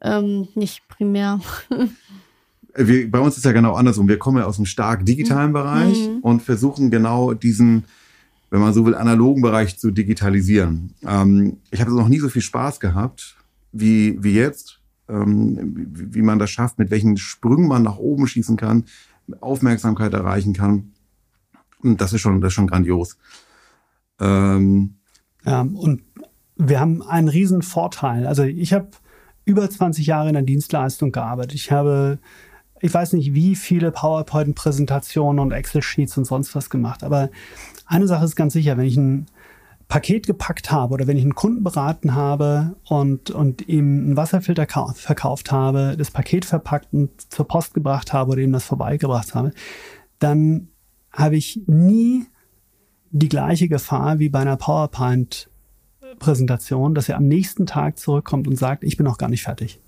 [0.00, 1.40] Ähm, nicht primär.
[2.74, 4.06] Wir, bei uns ist ja genau andersrum.
[4.06, 5.54] Wir kommen ja aus einem stark digitalen mhm.
[5.54, 6.18] Bereich mhm.
[6.20, 7.84] und versuchen genau diesen
[8.50, 10.94] wenn man so will, analogen Bereich zu digitalisieren.
[11.06, 13.36] Ähm, ich habe noch nie so viel Spaß gehabt
[13.72, 18.26] wie, wie jetzt, ähm, wie, wie man das schafft, mit welchen Sprüngen man nach oben
[18.26, 18.84] schießen kann,
[19.40, 20.92] Aufmerksamkeit erreichen kann.
[21.82, 23.18] Und das ist schon, das ist schon grandios.
[24.20, 24.96] Ähm,
[25.44, 26.02] ja, und
[26.56, 28.26] wir haben einen riesen Vorteil.
[28.26, 28.88] Also ich habe
[29.44, 31.54] über 20 Jahre in der Dienstleistung gearbeitet.
[31.54, 32.18] Ich habe
[32.82, 37.04] ich weiß nicht, wie viele PowerPoint-Präsentationen und Excel-Sheets und sonst was gemacht.
[37.04, 37.30] Aber
[37.86, 39.26] eine Sache ist ganz sicher, wenn ich ein
[39.92, 44.66] Paket gepackt habe oder wenn ich einen Kunden beraten habe und, und ihm einen Wasserfilter
[44.94, 49.52] verkauft habe, das Paket verpackt und zur Post gebracht habe oder ihm das vorbeigebracht habe,
[50.18, 50.68] dann
[51.12, 52.24] habe ich nie
[53.10, 58.84] die gleiche Gefahr wie bei einer PowerPoint-Präsentation, dass er am nächsten Tag zurückkommt und sagt,
[58.84, 59.78] ich bin noch gar nicht fertig.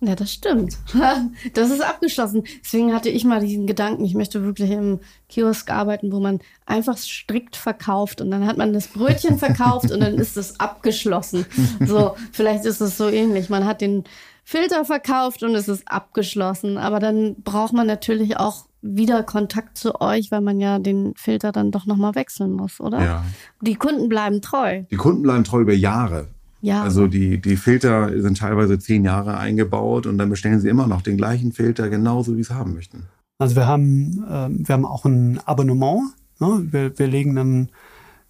[0.00, 0.78] Ja, das stimmt.
[1.54, 2.44] Das ist abgeschlossen.
[2.62, 6.96] Deswegen hatte ich mal diesen Gedanken, ich möchte wirklich im Kiosk arbeiten, wo man einfach
[6.96, 11.46] strikt verkauft und dann hat man das Brötchen verkauft und dann ist es abgeschlossen.
[11.84, 13.50] So, vielleicht ist es so ähnlich.
[13.50, 14.04] Man hat den
[14.44, 16.78] Filter verkauft und es ist abgeschlossen.
[16.78, 21.52] Aber dann braucht man natürlich auch wieder Kontakt zu euch, weil man ja den Filter
[21.52, 23.02] dann doch nochmal wechseln muss, oder?
[23.02, 23.24] Ja.
[23.60, 24.84] Die Kunden bleiben treu.
[24.90, 26.28] Die Kunden bleiben treu über Jahre.
[26.62, 26.82] Ja.
[26.82, 31.02] Also die, die Filter sind teilweise zehn Jahre eingebaut und dann bestellen sie immer noch
[31.02, 33.04] den gleichen Filter genauso, wie sie es haben möchten.
[33.38, 36.02] Also wir haben, äh, wir haben auch ein Abonnement.
[36.38, 36.66] Ne?
[36.70, 37.68] Wir, wir legen dann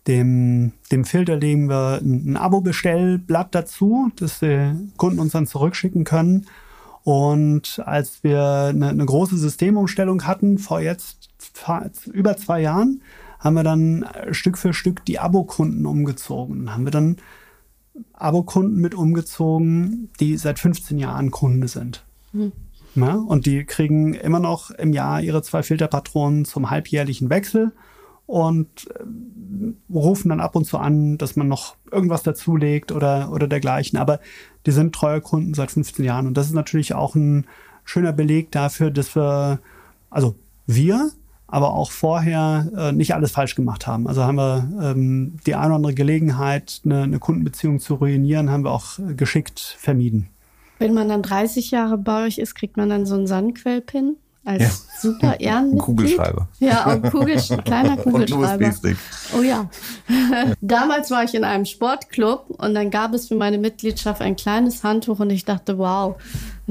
[0.07, 6.05] dem, dem Filter legen wir ein, ein Abo-Bestellblatt dazu, das die Kunden uns dann zurückschicken
[6.05, 6.47] können.
[7.03, 11.31] Und als wir eine, eine große Systemumstellung hatten, vor jetzt
[12.13, 13.03] über zwei Jahren,
[13.39, 16.73] haben wir dann Stück für Stück die Abokunden umgezogen.
[16.73, 17.17] Haben wir dann
[18.13, 22.05] Abokunden mit umgezogen, die seit 15 Jahren Kunde sind.
[22.33, 22.53] Mhm.
[22.97, 27.73] Ja, und die kriegen immer noch im Jahr ihre zwei Filterpatronen zum halbjährlichen Wechsel
[28.27, 33.47] und äh, rufen dann ab und zu an, dass man noch irgendwas dazulegt oder, oder
[33.47, 33.99] dergleichen.
[33.99, 34.21] Aber
[34.67, 36.27] die sind treue Kunden seit 15 Jahren.
[36.27, 37.47] Und das ist natürlich auch ein
[37.85, 39.61] schöner Beleg dafür, dass wir,
[40.11, 41.11] also wir,
[41.51, 44.07] aber auch vorher äh, nicht alles falsch gemacht haben.
[44.07, 48.65] Also haben wir ähm, die eine oder andere Gelegenheit, eine, eine Kundenbeziehung zu ruinieren, haben
[48.65, 50.29] wir auch äh, geschickt vermieden.
[50.79, 54.63] Wenn man dann 30 Jahre bei euch ist, kriegt man dann so einen Sandquellpin als
[54.63, 55.11] ja.
[55.11, 55.83] super Ehrenmitglied.
[55.83, 56.49] Kugelschreiber.
[56.59, 58.67] Ja, auch Kugel, kleiner Kugelschreiber.
[58.67, 58.97] Und
[59.39, 59.69] oh ja.
[60.61, 64.83] Damals war ich in einem Sportclub und dann gab es für meine Mitgliedschaft ein kleines
[64.83, 66.17] Handtuch und ich dachte, wow,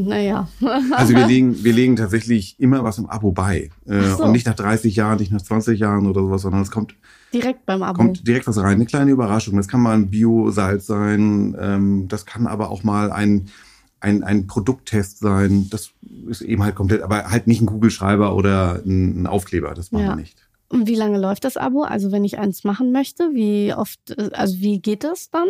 [0.07, 0.47] naja.
[0.91, 3.69] Also wir legen, wir legen tatsächlich immer was im Abo bei.
[3.85, 4.23] Äh, so.
[4.23, 6.95] Und nicht nach 30 Jahren, nicht nach 20 Jahren oder sowas, sondern es kommt
[7.33, 7.97] direkt beim Abo.
[7.97, 8.75] Kommt direkt was rein.
[8.75, 9.55] Eine kleine Überraschung.
[9.57, 11.55] Das kann mal ein Bio-Salz sein.
[11.59, 13.49] Ähm, das kann aber auch mal ein,
[13.99, 15.69] ein, ein Produkttest sein.
[15.69, 15.91] Das
[16.27, 19.73] ist eben halt komplett, aber halt nicht ein Kugelschreiber oder ein, Aufkleber.
[19.73, 20.11] Das machen ja.
[20.11, 20.37] wir nicht.
[20.69, 21.83] Und wie lange läuft das Abo?
[21.83, 23.99] Also wenn ich eins machen möchte, wie oft,
[24.33, 25.47] also wie geht das dann?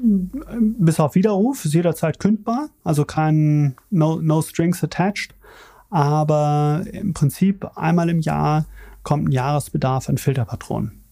[0.00, 5.34] Bis auf Widerruf, ist jederzeit kündbar, also kein no, no Strings attached.
[5.90, 8.66] Aber im Prinzip einmal im Jahr
[9.02, 11.02] kommt ein Jahresbedarf an Filterpatronen.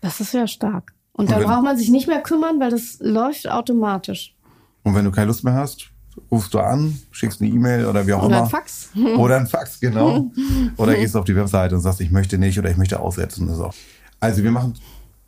[0.00, 0.92] Das ist ja stark.
[1.12, 4.34] Und, Und da braucht man sich nicht mehr kümmern, weil das läuft automatisch.
[4.82, 5.90] Und wenn du keine Lust mehr hast,
[6.30, 8.36] rufst du an, schickst eine E-Mail oder wie auch oder immer.
[8.36, 8.90] Oder ein Fax.
[9.16, 10.30] Oder ein Fax, genau.
[10.76, 13.48] oder gehst auf die Webseite und sagst, ich möchte nicht oder ich möchte aussetzen.
[14.20, 14.74] Also wir machen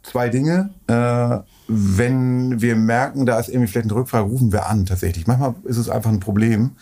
[0.02, 0.70] zwei Dinge.
[1.68, 5.26] Wenn wir merken, da ist irgendwie vielleicht eine Rückfrage, rufen wir an tatsächlich.
[5.26, 6.72] Manchmal ist es einfach ein Problem.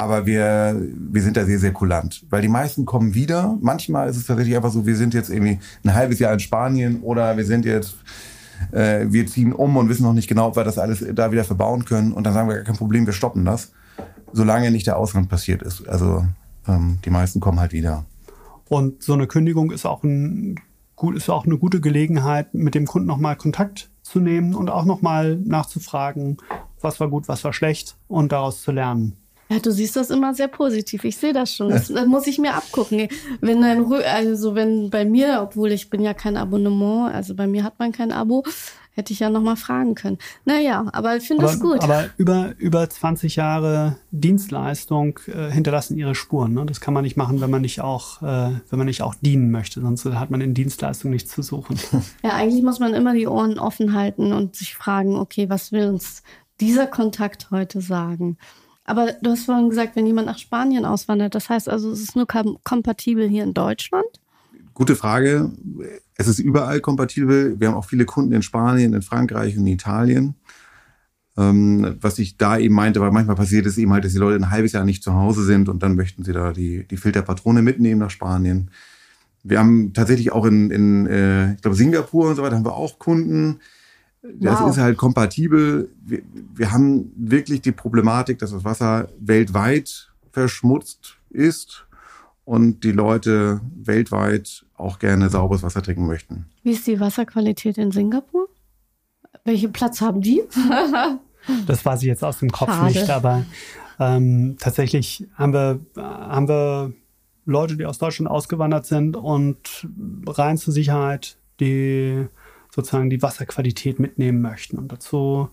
[0.00, 2.24] Aber wir, wir sind da sehr, sehr kulant.
[2.30, 3.58] Weil die meisten kommen wieder.
[3.60, 7.02] Manchmal ist es tatsächlich einfach so, wir sind jetzt irgendwie ein halbes Jahr in Spanien
[7.02, 7.96] oder wir sind jetzt,
[8.70, 11.42] äh, wir ziehen um und wissen noch nicht genau, ob wir das alles da wieder
[11.42, 12.12] verbauen können.
[12.12, 13.72] Und dann sagen wir, gar kein Problem, wir stoppen das.
[14.32, 15.88] Solange nicht der Ausland passiert ist.
[15.88, 16.24] Also
[16.68, 18.04] ähm, die meisten kommen halt wieder.
[18.68, 20.60] Und so eine Kündigung ist auch ein
[20.94, 24.84] gut, ist auch eine gute Gelegenheit, mit dem Kunden nochmal Kontakt zu nehmen und auch
[24.84, 26.38] nochmal nachzufragen,
[26.80, 29.16] was war gut, was war schlecht und daraus zu lernen.
[29.48, 31.04] Ja, du siehst das immer sehr positiv.
[31.04, 31.70] Ich sehe das schon.
[31.70, 33.08] Das, das, muss ich mir abgucken.
[33.40, 37.64] Wenn ein, also wenn bei mir, obwohl ich bin ja kein Abonnement, also bei mir
[37.64, 38.44] hat man kein Abo,
[38.98, 40.18] Hätte ich ja noch mal fragen können.
[40.44, 41.84] Naja, aber ich finde es gut.
[41.84, 46.52] Aber über, über 20 Jahre Dienstleistung äh, hinterlassen ihre Spuren.
[46.54, 46.66] Ne?
[46.66, 49.52] Das kann man nicht machen, wenn man nicht auch, äh, wenn man nicht auch dienen
[49.52, 49.80] möchte.
[49.80, 51.78] Sonst hat man in Dienstleistung nichts zu suchen.
[52.24, 55.88] Ja, eigentlich muss man immer die Ohren offen halten und sich fragen, okay, was will
[55.88, 56.24] uns
[56.60, 58.36] dieser Kontakt heute sagen?
[58.88, 62.16] Aber du hast vorhin gesagt, wenn jemand nach Spanien auswandert, das heißt also, es ist
[62.16, 64.06] nur kompatibel hier in Deutschland?
[64.72, 65.52] Gute Frage.
[66.14, 67.60] Es ist überall kompatibel.
[67.60, 70.36] Wir haben auch viele Kunden in Spanien, in Frankreich und in Italien.
[71.36, 74.36] Ähm, was ich da eben meinte, weil manchmal passiert es eben halt, dass die Leute
[74.36, 77.60] ein halbes Jahr nicht zu Hause sind und dann möchten sie da die, die Filterpatrone
[77.60, 78.70] mitnehmen nach Spanien.
[79.42, 82.74] Wir haben tatsächlich auch in, in äh, ich glaube, Singapur und so weiter haben wir
[82.74, 83.60] auch Kunden.
[84.40, 84.70] Das wow.
[84.70, 85.90] ist halt kompatibel.
[86.04, 86.22] Wir,
[86.54, 91.86] wir haben wirklich die Problematik, dass das Wasser weltweit verschmutzt ist
[92.44, 96.46] und die Leute weltweit auch gerne sauberes Wasser trinken möchten.
[96.62, 98.48] Wie ist die Wasserqualität in Singapur?
[99.44, 100.42] Welchen Platz haben die?
[101.66, 102.86] das weiß ich jetzt aus dem Kopf Schade.
[102.86, 103.44] nicht, aber
[104.00, 106.92] Ähm, tatsächlich haben wir, haben wir
[107.44, 109.88] Leute, die aus Deutschland ausgewandert sind und
[110.26, 112.26] rein zur Sicherheit die
[112.78, 114.78] sozusagen die Wasserqualität mitnehmen möchten.
[114.78, 115.48] Und dazu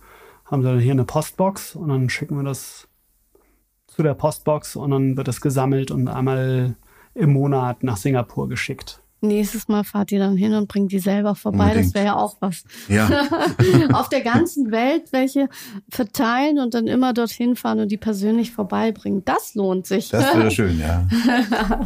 [0.46, 2.88] haben sie dann hier eine Postbox und dann schicken wir das
[3.88, 6.76] zu der Postbox und dann wird es gesammelt und einmal
[7.16, 9.02] im Monat nach Singapur geschickt.
[9.28, 11.66] Nächstes Mal fahrt ihr dann hin und bringt die selber vorbei.
[11.66, 11.88] Unbedingt.
[11.88, 12.64] Das wäre ja auch was.
[12.88, 13.28] Ja.
[13.94, 15.50] Auf der ganzen Welt welche
[15.90, 19.24] verteilen und dann immer dorthin fahren und die persönlich vorbeibringen.
[19.26, 20.10] Das lohnt sich.
[20.10, 21.08] Das wäre schön, ja.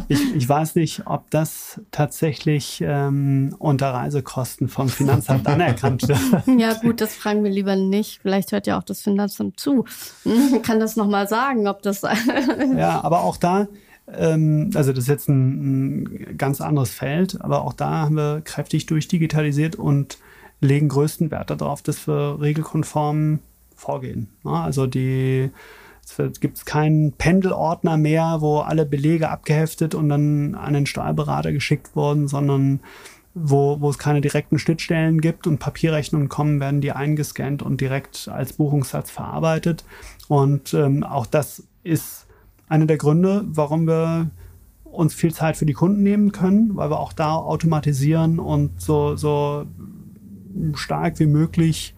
[0.08, 6.20] ich, ich weiß nicht, ob das tatsächlich ähm, unter Reisekosten vom Finanzamt anerkannt wird.
[6.60, 8.20] Ja, gut, das fragen wir lieber nicht.
[8.22, 9.84] Vielleicht hört ja auch das Finanzamt zu.
[10.24, 12.02] Ich kann das nochmal sagen, ob das.
[12.02, 13.68] ja, aber auch da
[14.16, 18.42] ähm, also das ist jetzt ein, ein, ganz anderes Feld, aber auch da haben wir
[18.42, 20.18] kräftig durchdigitalisiert und
[20.60, 23.40] legen größten Wert darauf, dass wir regelkonform
[23.74, 24.28] vorgehen.
[24.44, 25.50] Also die
[26.18, 31.94] es gibt keinen Pendelordner mehr, wo alle Belege abgeheftet und dann an den Steuerberater geschickt
[31.94, 32.80] wurden, sondern
[33.34, 38.28] wo, wo es keine direkten Schnittstellen gibt und Papierrechnungen kommen, werden die eingescannt und direkt
[38.28, 39.84] als Buchungssatz verarbeitet.
[40.26, 42.26] Und ähm, auch das ist
[42.70, 44.30] einer der Gründe, warum wir
[44.84, 49.16] uns viel Zeit für die Kunden nehmen können, weil wir auch da automatisieren und so,
[49.16, 49.66] so
[50.74, 51.94] stark wie möglich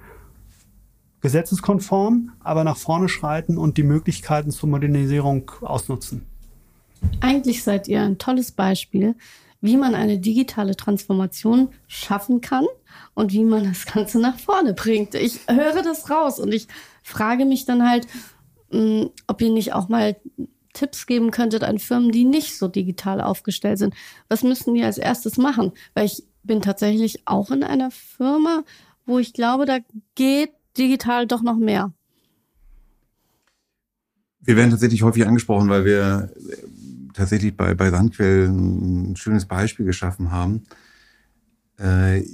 [1.20, 6.26] gesetzeskonform, aber nach vorne schreiten und die Möglichkeiten zur Modernisierung ausnutzen.
[7.20, 9.14] Eigentlich seid ihr ein tolles Beispiel,
[9.60, 12.66] wie man eine digitale Transformation schaffen kann
[13.14, 15.14] und wie man das Ganze nach vorne bringt.
[15.14, 16.66] Ich höre das raus und ich
[17.02, 18.06] frage mich dann halt,
[18.70, 20.16] hm, ob ihr nicht auch mal
[20.72, 23.94] Tipps geben könntet an Firmen, die nicht so digital aufgestellt sind.
[24.28, 25.72] Was müssten die als erstes machen?
[25.94, 28.64] Weil ich bin tatsächlich auch in einer Firma,
[29.06, 29.78] wo ich glaube, da
[30.14, 31.92] geht digital doch noch mehr.
[34.40, 36.56] Wir werden tatsächlich häufig angesprochen, weil wir äh,
[37.14, 40.64] tatsächlich bei, bei Sandquell ein schönes Beispiel geschaffen haben.
[41.78, 42.24] Äh,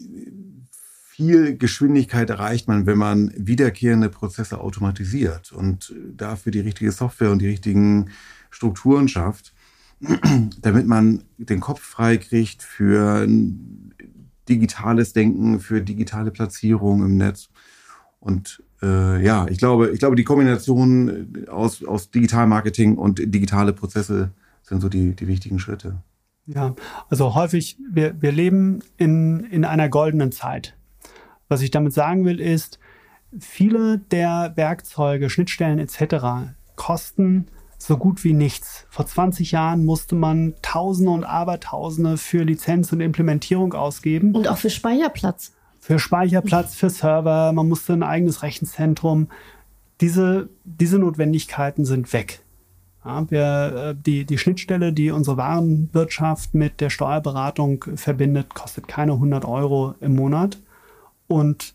[1.18, 7.40] viel Geschwindigkeit erreicht man, wenn man wiederkehrende Prozesse automatisiert und dafür die richtige Software und
[7.40, 8.10] die richtigen
[8.50, 9.52] Strukturen schafft,
[10.62, 13.26] damit man den Kopf frei kriegt für
[14.48, 17.48] digitales Denken, für digitale Platzierung im Netz.
[18.20, 24.30] Und äh, ja, ich glaube, ich glaube, die Kombination aus, aus Digitalmarketing und digitale Prozesse
[24.62, 26.00] sind so die, die wichtigen Schritte.
[26.46, 26.76] Ja,
[27.10, 30.77] also häufig, wir, wir leben in, in einer goldenen Zeit.
[31.48, 32.78] Was ich damit sagen will, ist,
[33.38, 36.52] viele der Werkzeuge, Schnittstellen etc.
[36.76, 37.46] kosten
[37.78, 38.86] so gut wie nichts.
[38.90, 44.34] Vor 20 Jahren musste man Tausende und Abertausende für Lizenz und Implementierung ausgeben.
[44.34, 45.52] Und auch für Speicherplatz.
[45.80, 49.28] Für Speicherplatz, für Server, man musste ein eigenes Rechenzentrum.
[50.00, 52.40] Diese, diese Notwendigkeiten sind weg.
[53.04, 59.12] Ja, wir, äh, die, die Schnittstelle, die unsere Warenwirtschaft mit der Steuerberatung verbindet, kostet keine
[59.12, 60.58] 100 Euro im Monat
[61.28, 61.74] und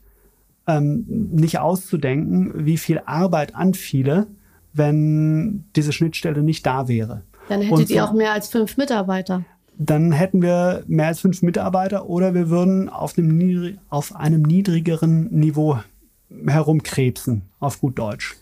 [0.67, 4.27] ähm, nicht auszudenken, wie viel Arbeit anfiele,
[4.73, 7.21] wenn diese Schnittstelle nicht da wäre.
[7.49, 9.45] Dann hättet so, ihr auch mehr als fünf Mitarbeiter.
[9.77, 15.31] Dann hätten wir mehr als fünf Mitarbeiter oder wir würden auf einem, auf einem niedrigeren
[15.31, 15.79] Niveau
[16.45, 18.35] herumkrebsen, auf gut Deutsch.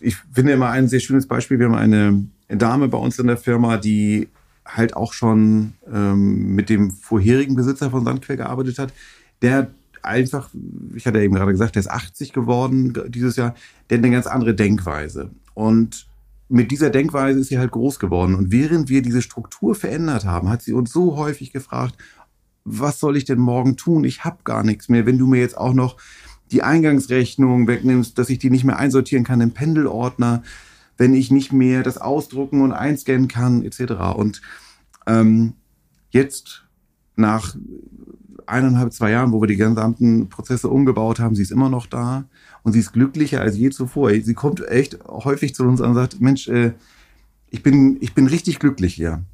[0.00, 1.58] Ich finde immer ein sehr schönes Beispiel.
[1.58, 4.28] Wir haben eine Dame bei uns in der Firma, die
[4.64, 8.92] halt auch schon ähm, mit dem vorherigen Besitzer von Sandquell gearbeitet hat.
[9.42, 9.68] Der
[10.02, 10.50] einfach,
[10.94, 13.54] ich hatte ja eben gerade gesagt, der ist 80 geworden dieses Jahr,
[13.88, 15.30] der hat eine ganz andere Denkweise.
[15.54, 16.06] Und
[16.48, 18.34] mit dieser Denkweise ist sie halt groß geworden.
[18.34, 21.96] Und während wir diese Struktur verändert haben, hat sie uns so häufig gefragt,
[22.64, 24.04] was soll ich denn morgen tun?
[24.04, 25.06] Ich habe gar nichts mehr.
[25.06, 25.96] Wenn du mir jetzt auch noch
[26.50, 30.42] die Eingangsrechnung wegnimmst, dass ich die nicht mehr einsortieren kann im Pendelordner,
[30.96, 34.16] wenn ich nicht mehr das ausdrucken und einscannen kann, etc.
[34.16, 34.42] Und
[35.06, 35.54] ähm,
[36.10, 36.64] jetzt
[37.16, 37.56] nach
[38.50, 42.24] eineinhalb, zwei Jahren, wo wir die gesamten Prozesse umgebaut haben, sie ist immer noch da
[42.62, 44.10] und sie ist glücklicher als je zuvor.
[44.10, 46.72] Sie kommt echt häufig zu uns und sagt, Mensch, äh,
[47.50, 49.24] ich bin, ich bin richtig glücklich hier.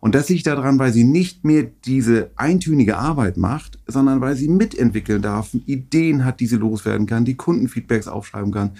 [0.00, 4.48] Und das liegt daran, weil sie nicht mehr diese eintönige Arbeit macht, sondern weil sie
[4.48, 8.72] mitentwickeln darf, Ideen hat, die sie loswerden kann, die Kundenfeedbacks aufschreiben kann.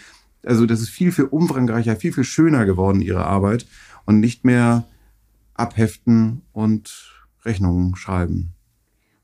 [0.45, 3.67] Also das ist viel, viel umfangreicher, viel, viel schöner geworden, ihre Arbeit
[4.05, 4.85] und nicht mehr
[5.55, 7.13] abheften und
[7.45, 8.56] Rechnungen schreiben.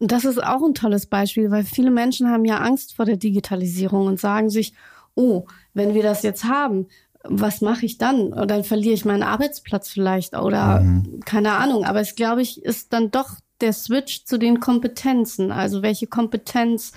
[0.02, 3.16] Und das ist auch ein tolles Beispiel, weil viele Menschen haben ja Angst vor der
[3.16, 4.72] Digitalisierung und sagen sich,
[5.14, 5.44] oh,
[5.74, 6.88] wenn wir das jetzt haben,
[7.22, 8.32] was mache ich dann?
[8.32, 11.20] Oder dann verliere ich meinen Arbeitsplatz vielleicht oder mhm.
[11.24, 11.84] keine Ahnung.
[11.84, 15.52] Aber es, glaube ich, ist dann doch der Switch zu den Kompetenzen.
[15.52, 16.94] Also welche Kompetenz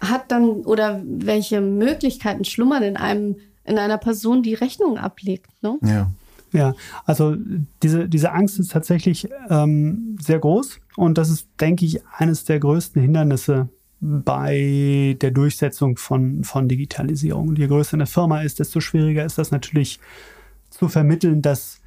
[0.00, 5.50] hat dann oder welche Möglichkeiten schlummern in einem in einer Person, die Rechnung ablegt.
[5.62, 5.76] Ne?
[5.82, 6.10] Ja.
[6.52, 6.74] Ja,
[7.06, 7.34] also
[7.82, 12.60] diese, diese Angst ist tatsächlich ähm, sehr groß und das ist, denke ich, eines der
[12.60, 13.68] größten Hindernisse
[14.00, 17.56] bei der Durchsetzung von, von Digitalisierung.
[17.56, 19.98] Je größer eine Firma ist, desto schwieriger ist das natürlich
[20.68, 21.80] zu vermitteln, dass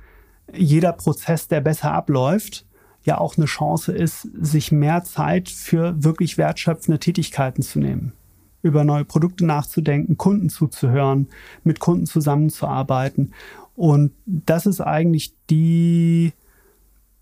[0.54, 2.66] jeder Prozess, der besser abläuft,
[3.04, 8.14] ja auch eine Chance ist, sich mehr Zeit für wirklich wertschöpfende Tätigkeiten zu nehmen
[8.66, 11.28] über neue Produkte nachzudenken, Kunden zuzuhören,
[11.64, 13.32] mit Kunden zusammenzuarbeiten.
[13.76, 16.34] Und das ist eigentlich die,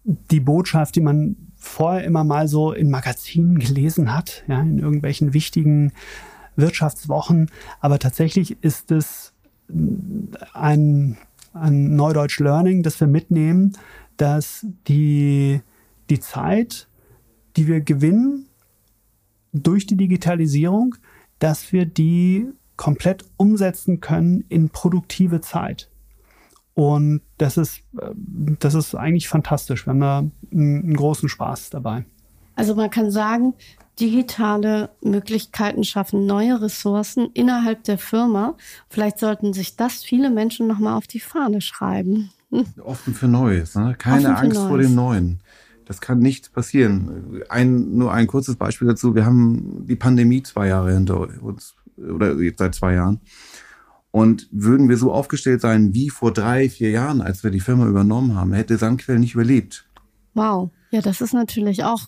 [0.04, 5.34] die Botschaft, die man vorher immer mal so in Magazinen gelesen hat, ja, in irgendwelchen
[5.34, 5.93] wichtigen
[6.56, 7.49] Wirtschaftswochen.
[7.80, 9.34] Aber tatsächlich ist es
[10.54, 11.18] ein,
[11.54, 13.78] ein Neudeutsch Learning, das wir mitnehmen,
[14.18, 15.62] dass die,
[16.10, 16.88] die Zeit,
[17.56, 18.47] die wir gewinnen
[19.54, 20.95] durch die Digitalisierung,
[21.39, 25.89] dass wir die komplett umsetzen können in produktive Zeit.
[26.76, 28.12] Und das ist, äh,
[28.60, 29.86] das ist eigentlich fantastisch.
[29.86, 32.06] Wir haben da einen großen Spaß dabei.
[32.56, 33.54] Also man kann sagen,
[34.00, 38.56] digitale Möglichkeiten schaffen neue Ressourcen innerhalb der Firma.
[38.90, 42.32] Vielleicht sollten sich das viele Menschen nochmal auf die Fahne schreiben.
[42.84, 43.96] Offen für Neues, ne?
[43.98, 44.68] keine Angst Neues.
[44.68, 45.40] vor dem Neuen.
[45.86, 47.44] Das kann nicht passieren.
[47.50, 49.16] Ein, nur ein kurzes Beispiel dazu.
[49.16, 53.20] Wir haben die Pandemie zwei Jahre hinter uns oder jetzt seit zwei Jahren.
[54.16, 57.88] Und würden wir so aufgestellt sein wie vor drei, vier Jahren, als wir die Firma
[57.88, 59.88] übernommen haben, hätte Sandquell nicht überlebt.
[60.36, 60.70] Wow.
[60.91, 62.01] Ja, das ist natürlich auch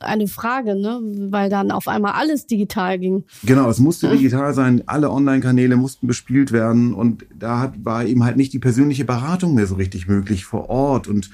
[0.00, 1.00] eine Frage, ne?
[1.30, 3.24] weil dann auf einmal alles digital ging.
[3.42, 8.22] Genau, es musste digital sein, alle Online-Kanäle mussten bespielt werden und da hat, war eben
[8.22, 11.30] halt nicht die persönliche Beratung mehr so richtig möglich vor Ort und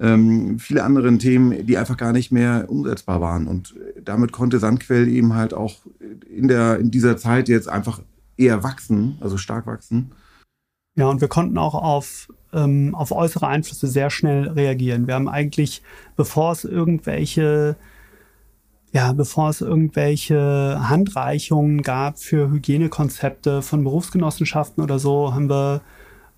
[0.00, 3.46] ähm, viele andere Themen, die einfach gar nicht mehr umsetzbar waren.
[3.46, 3.74] Und
[4.04, 5.76] damit konnte Sandquell eben halt auch
[6.28, 8.00] in, der, in dieser Zeit jetzt einfach
[8.36, 10.12] eher wachsen, also stark wachsen.
[10.96, 15.06] Ja, und wir konnten auch auf, ähm, auf äußere Einflüsse sehr schnell reagieren.
[15.06, 15.82] Wir haben eigentlich,
[16.16, 17.76] bevor es irgendwelche
[18.92, 25.80] ja, bevor es irgendwelche Handreichungen gab für Hygienekonzepte von Berufsgenossenschaften oder so, haben wir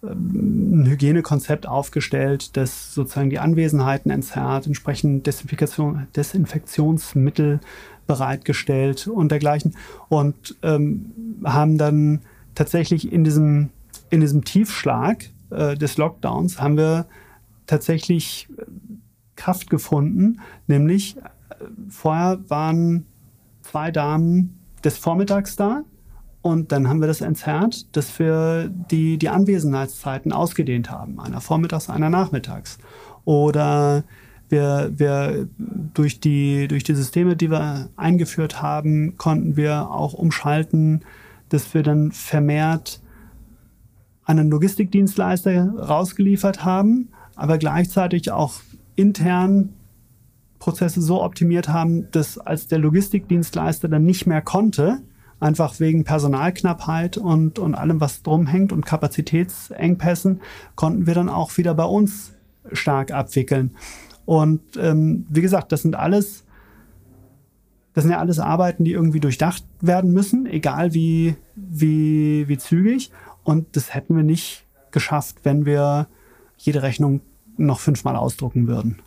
[0.02, 7.60] ein Hygienekonzept aufgestellt, das sozusagen die Anwesenheiten entzerrt, entsprechend Desinfektion, Desinfektionsmittel
[8.06, 9.74] bereitgestellt und dergleichen.
[10.08, 12.20] Und ähm, haben dann
[12.54, 13.70] tatsächlich in diesem,
[14.10, 17.06] in diesem Tiefschlag äh, des Lockdowns haben wir
[17.66, 18.64] tatsächlich äh,
[19.36, 21.22] Kraft gefunden, nämlich äh,
[21.88, 23.06] vorher waren
[23.62, 25.84] zwei Damen des Vormittags da,
[26.46, 31.18] und dann haben wir das entzerrt, dass wir die, die Anwesenheitszeiten ausgedehnt haben.
[31.18, 32.78] Einer vormittags, einer nachmittags.
[33.24, 34.04] Oder
[34.48, 41.02] wir, wir durch, die, durch die Systeme, die wir eingeführt haben, konnten wir auch umschalten,
[41.48, 43.00] dass wir dann vermehrt
[44.24, 48.54] einen Logistikdienstleister rausgeliefert haben, aber gleichzeitig auch
[48.96, 49.74] intern
[50.58, 55.02] Prozesse so optimiert haben, dass als der Logistikdienstleister dann nicht mehr konnte,
[55.38, 60.40] einfach wegen Personalknappheit und, und allem, was drum hängt und Kapazitätsengpässen,
[60.74, 62.32] konnten wir dann auch wieder bei uns
[62.72, 63.76] stark abwickeln.
[64.26, 66.44] Und ähm, wie gesagt, das sind alles,
[67.94, 73.10] das sind ja alles Arbeiten, die irgendwie durchdacht werden müssen, egal wie, wie, wie zügig.
[73.44, 76.08] Und das hätten wir nicht geschafft, wenn wir
[76.58, 77.20] jede Rechnung
[77.56, 78.98] noch fünfmal ausdrucken würden.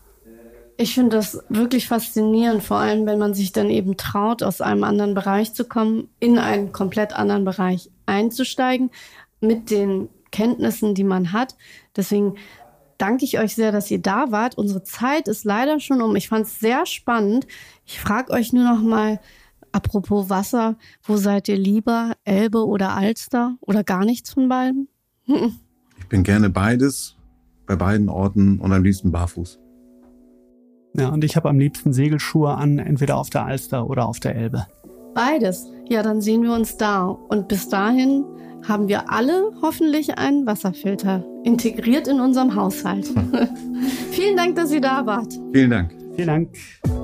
[0.78, 4.86] Ich finde das wirklich faszinierend, vor allem wenn man sich dann eben traut, aus einem
[4.86, 8.90] anderen Bereich zu kommen, in einen komplett anderen Bereich einzusteigen,
[9.42, 11.56] mit den Kenntnissen, die man hat.
[11.98, 12.36] Deswegen
[13.00, 14.58] danke ich euch sehr, dass ihr da wart.
[14.58, 16.16] Unsere Zeit ist leider schon um.
[16.16, 17.48] Ich fand es sehr spannend.
[17.86, 19.20] Ich frage euch nur noch mal,
[19.72, 24.88] apropos Wasser, wo seid ihr lieber, Elbe oder Alster oder gar nichts von beiden?
[25.26, 27.16] ich bin gerne beides,
[27.66, 29.60] bei beiden Orten und am liebsten barfuß.
[30.96, 34.36] Ja, und ich habe am liebsten Segelschuhe an, entweder auf der Alster oder auf der
[34.36, 34.66] Elbe.
[35.14, 35.68] Beides.
[35.88, 37.06] Ja, dann sehen wir uns da.
[37.06, 38.26] Und bis dahin
[38.68, 43.08] haben wir alle hoffentlich einen Wasserfilter integriert in unserem Haushalt.
[44.12, 45.34] Vielen Dank, dass ihr da wart.
[45.54, 45.96] Vielen Dank.
[46.16, 46.99] Vielen Dank.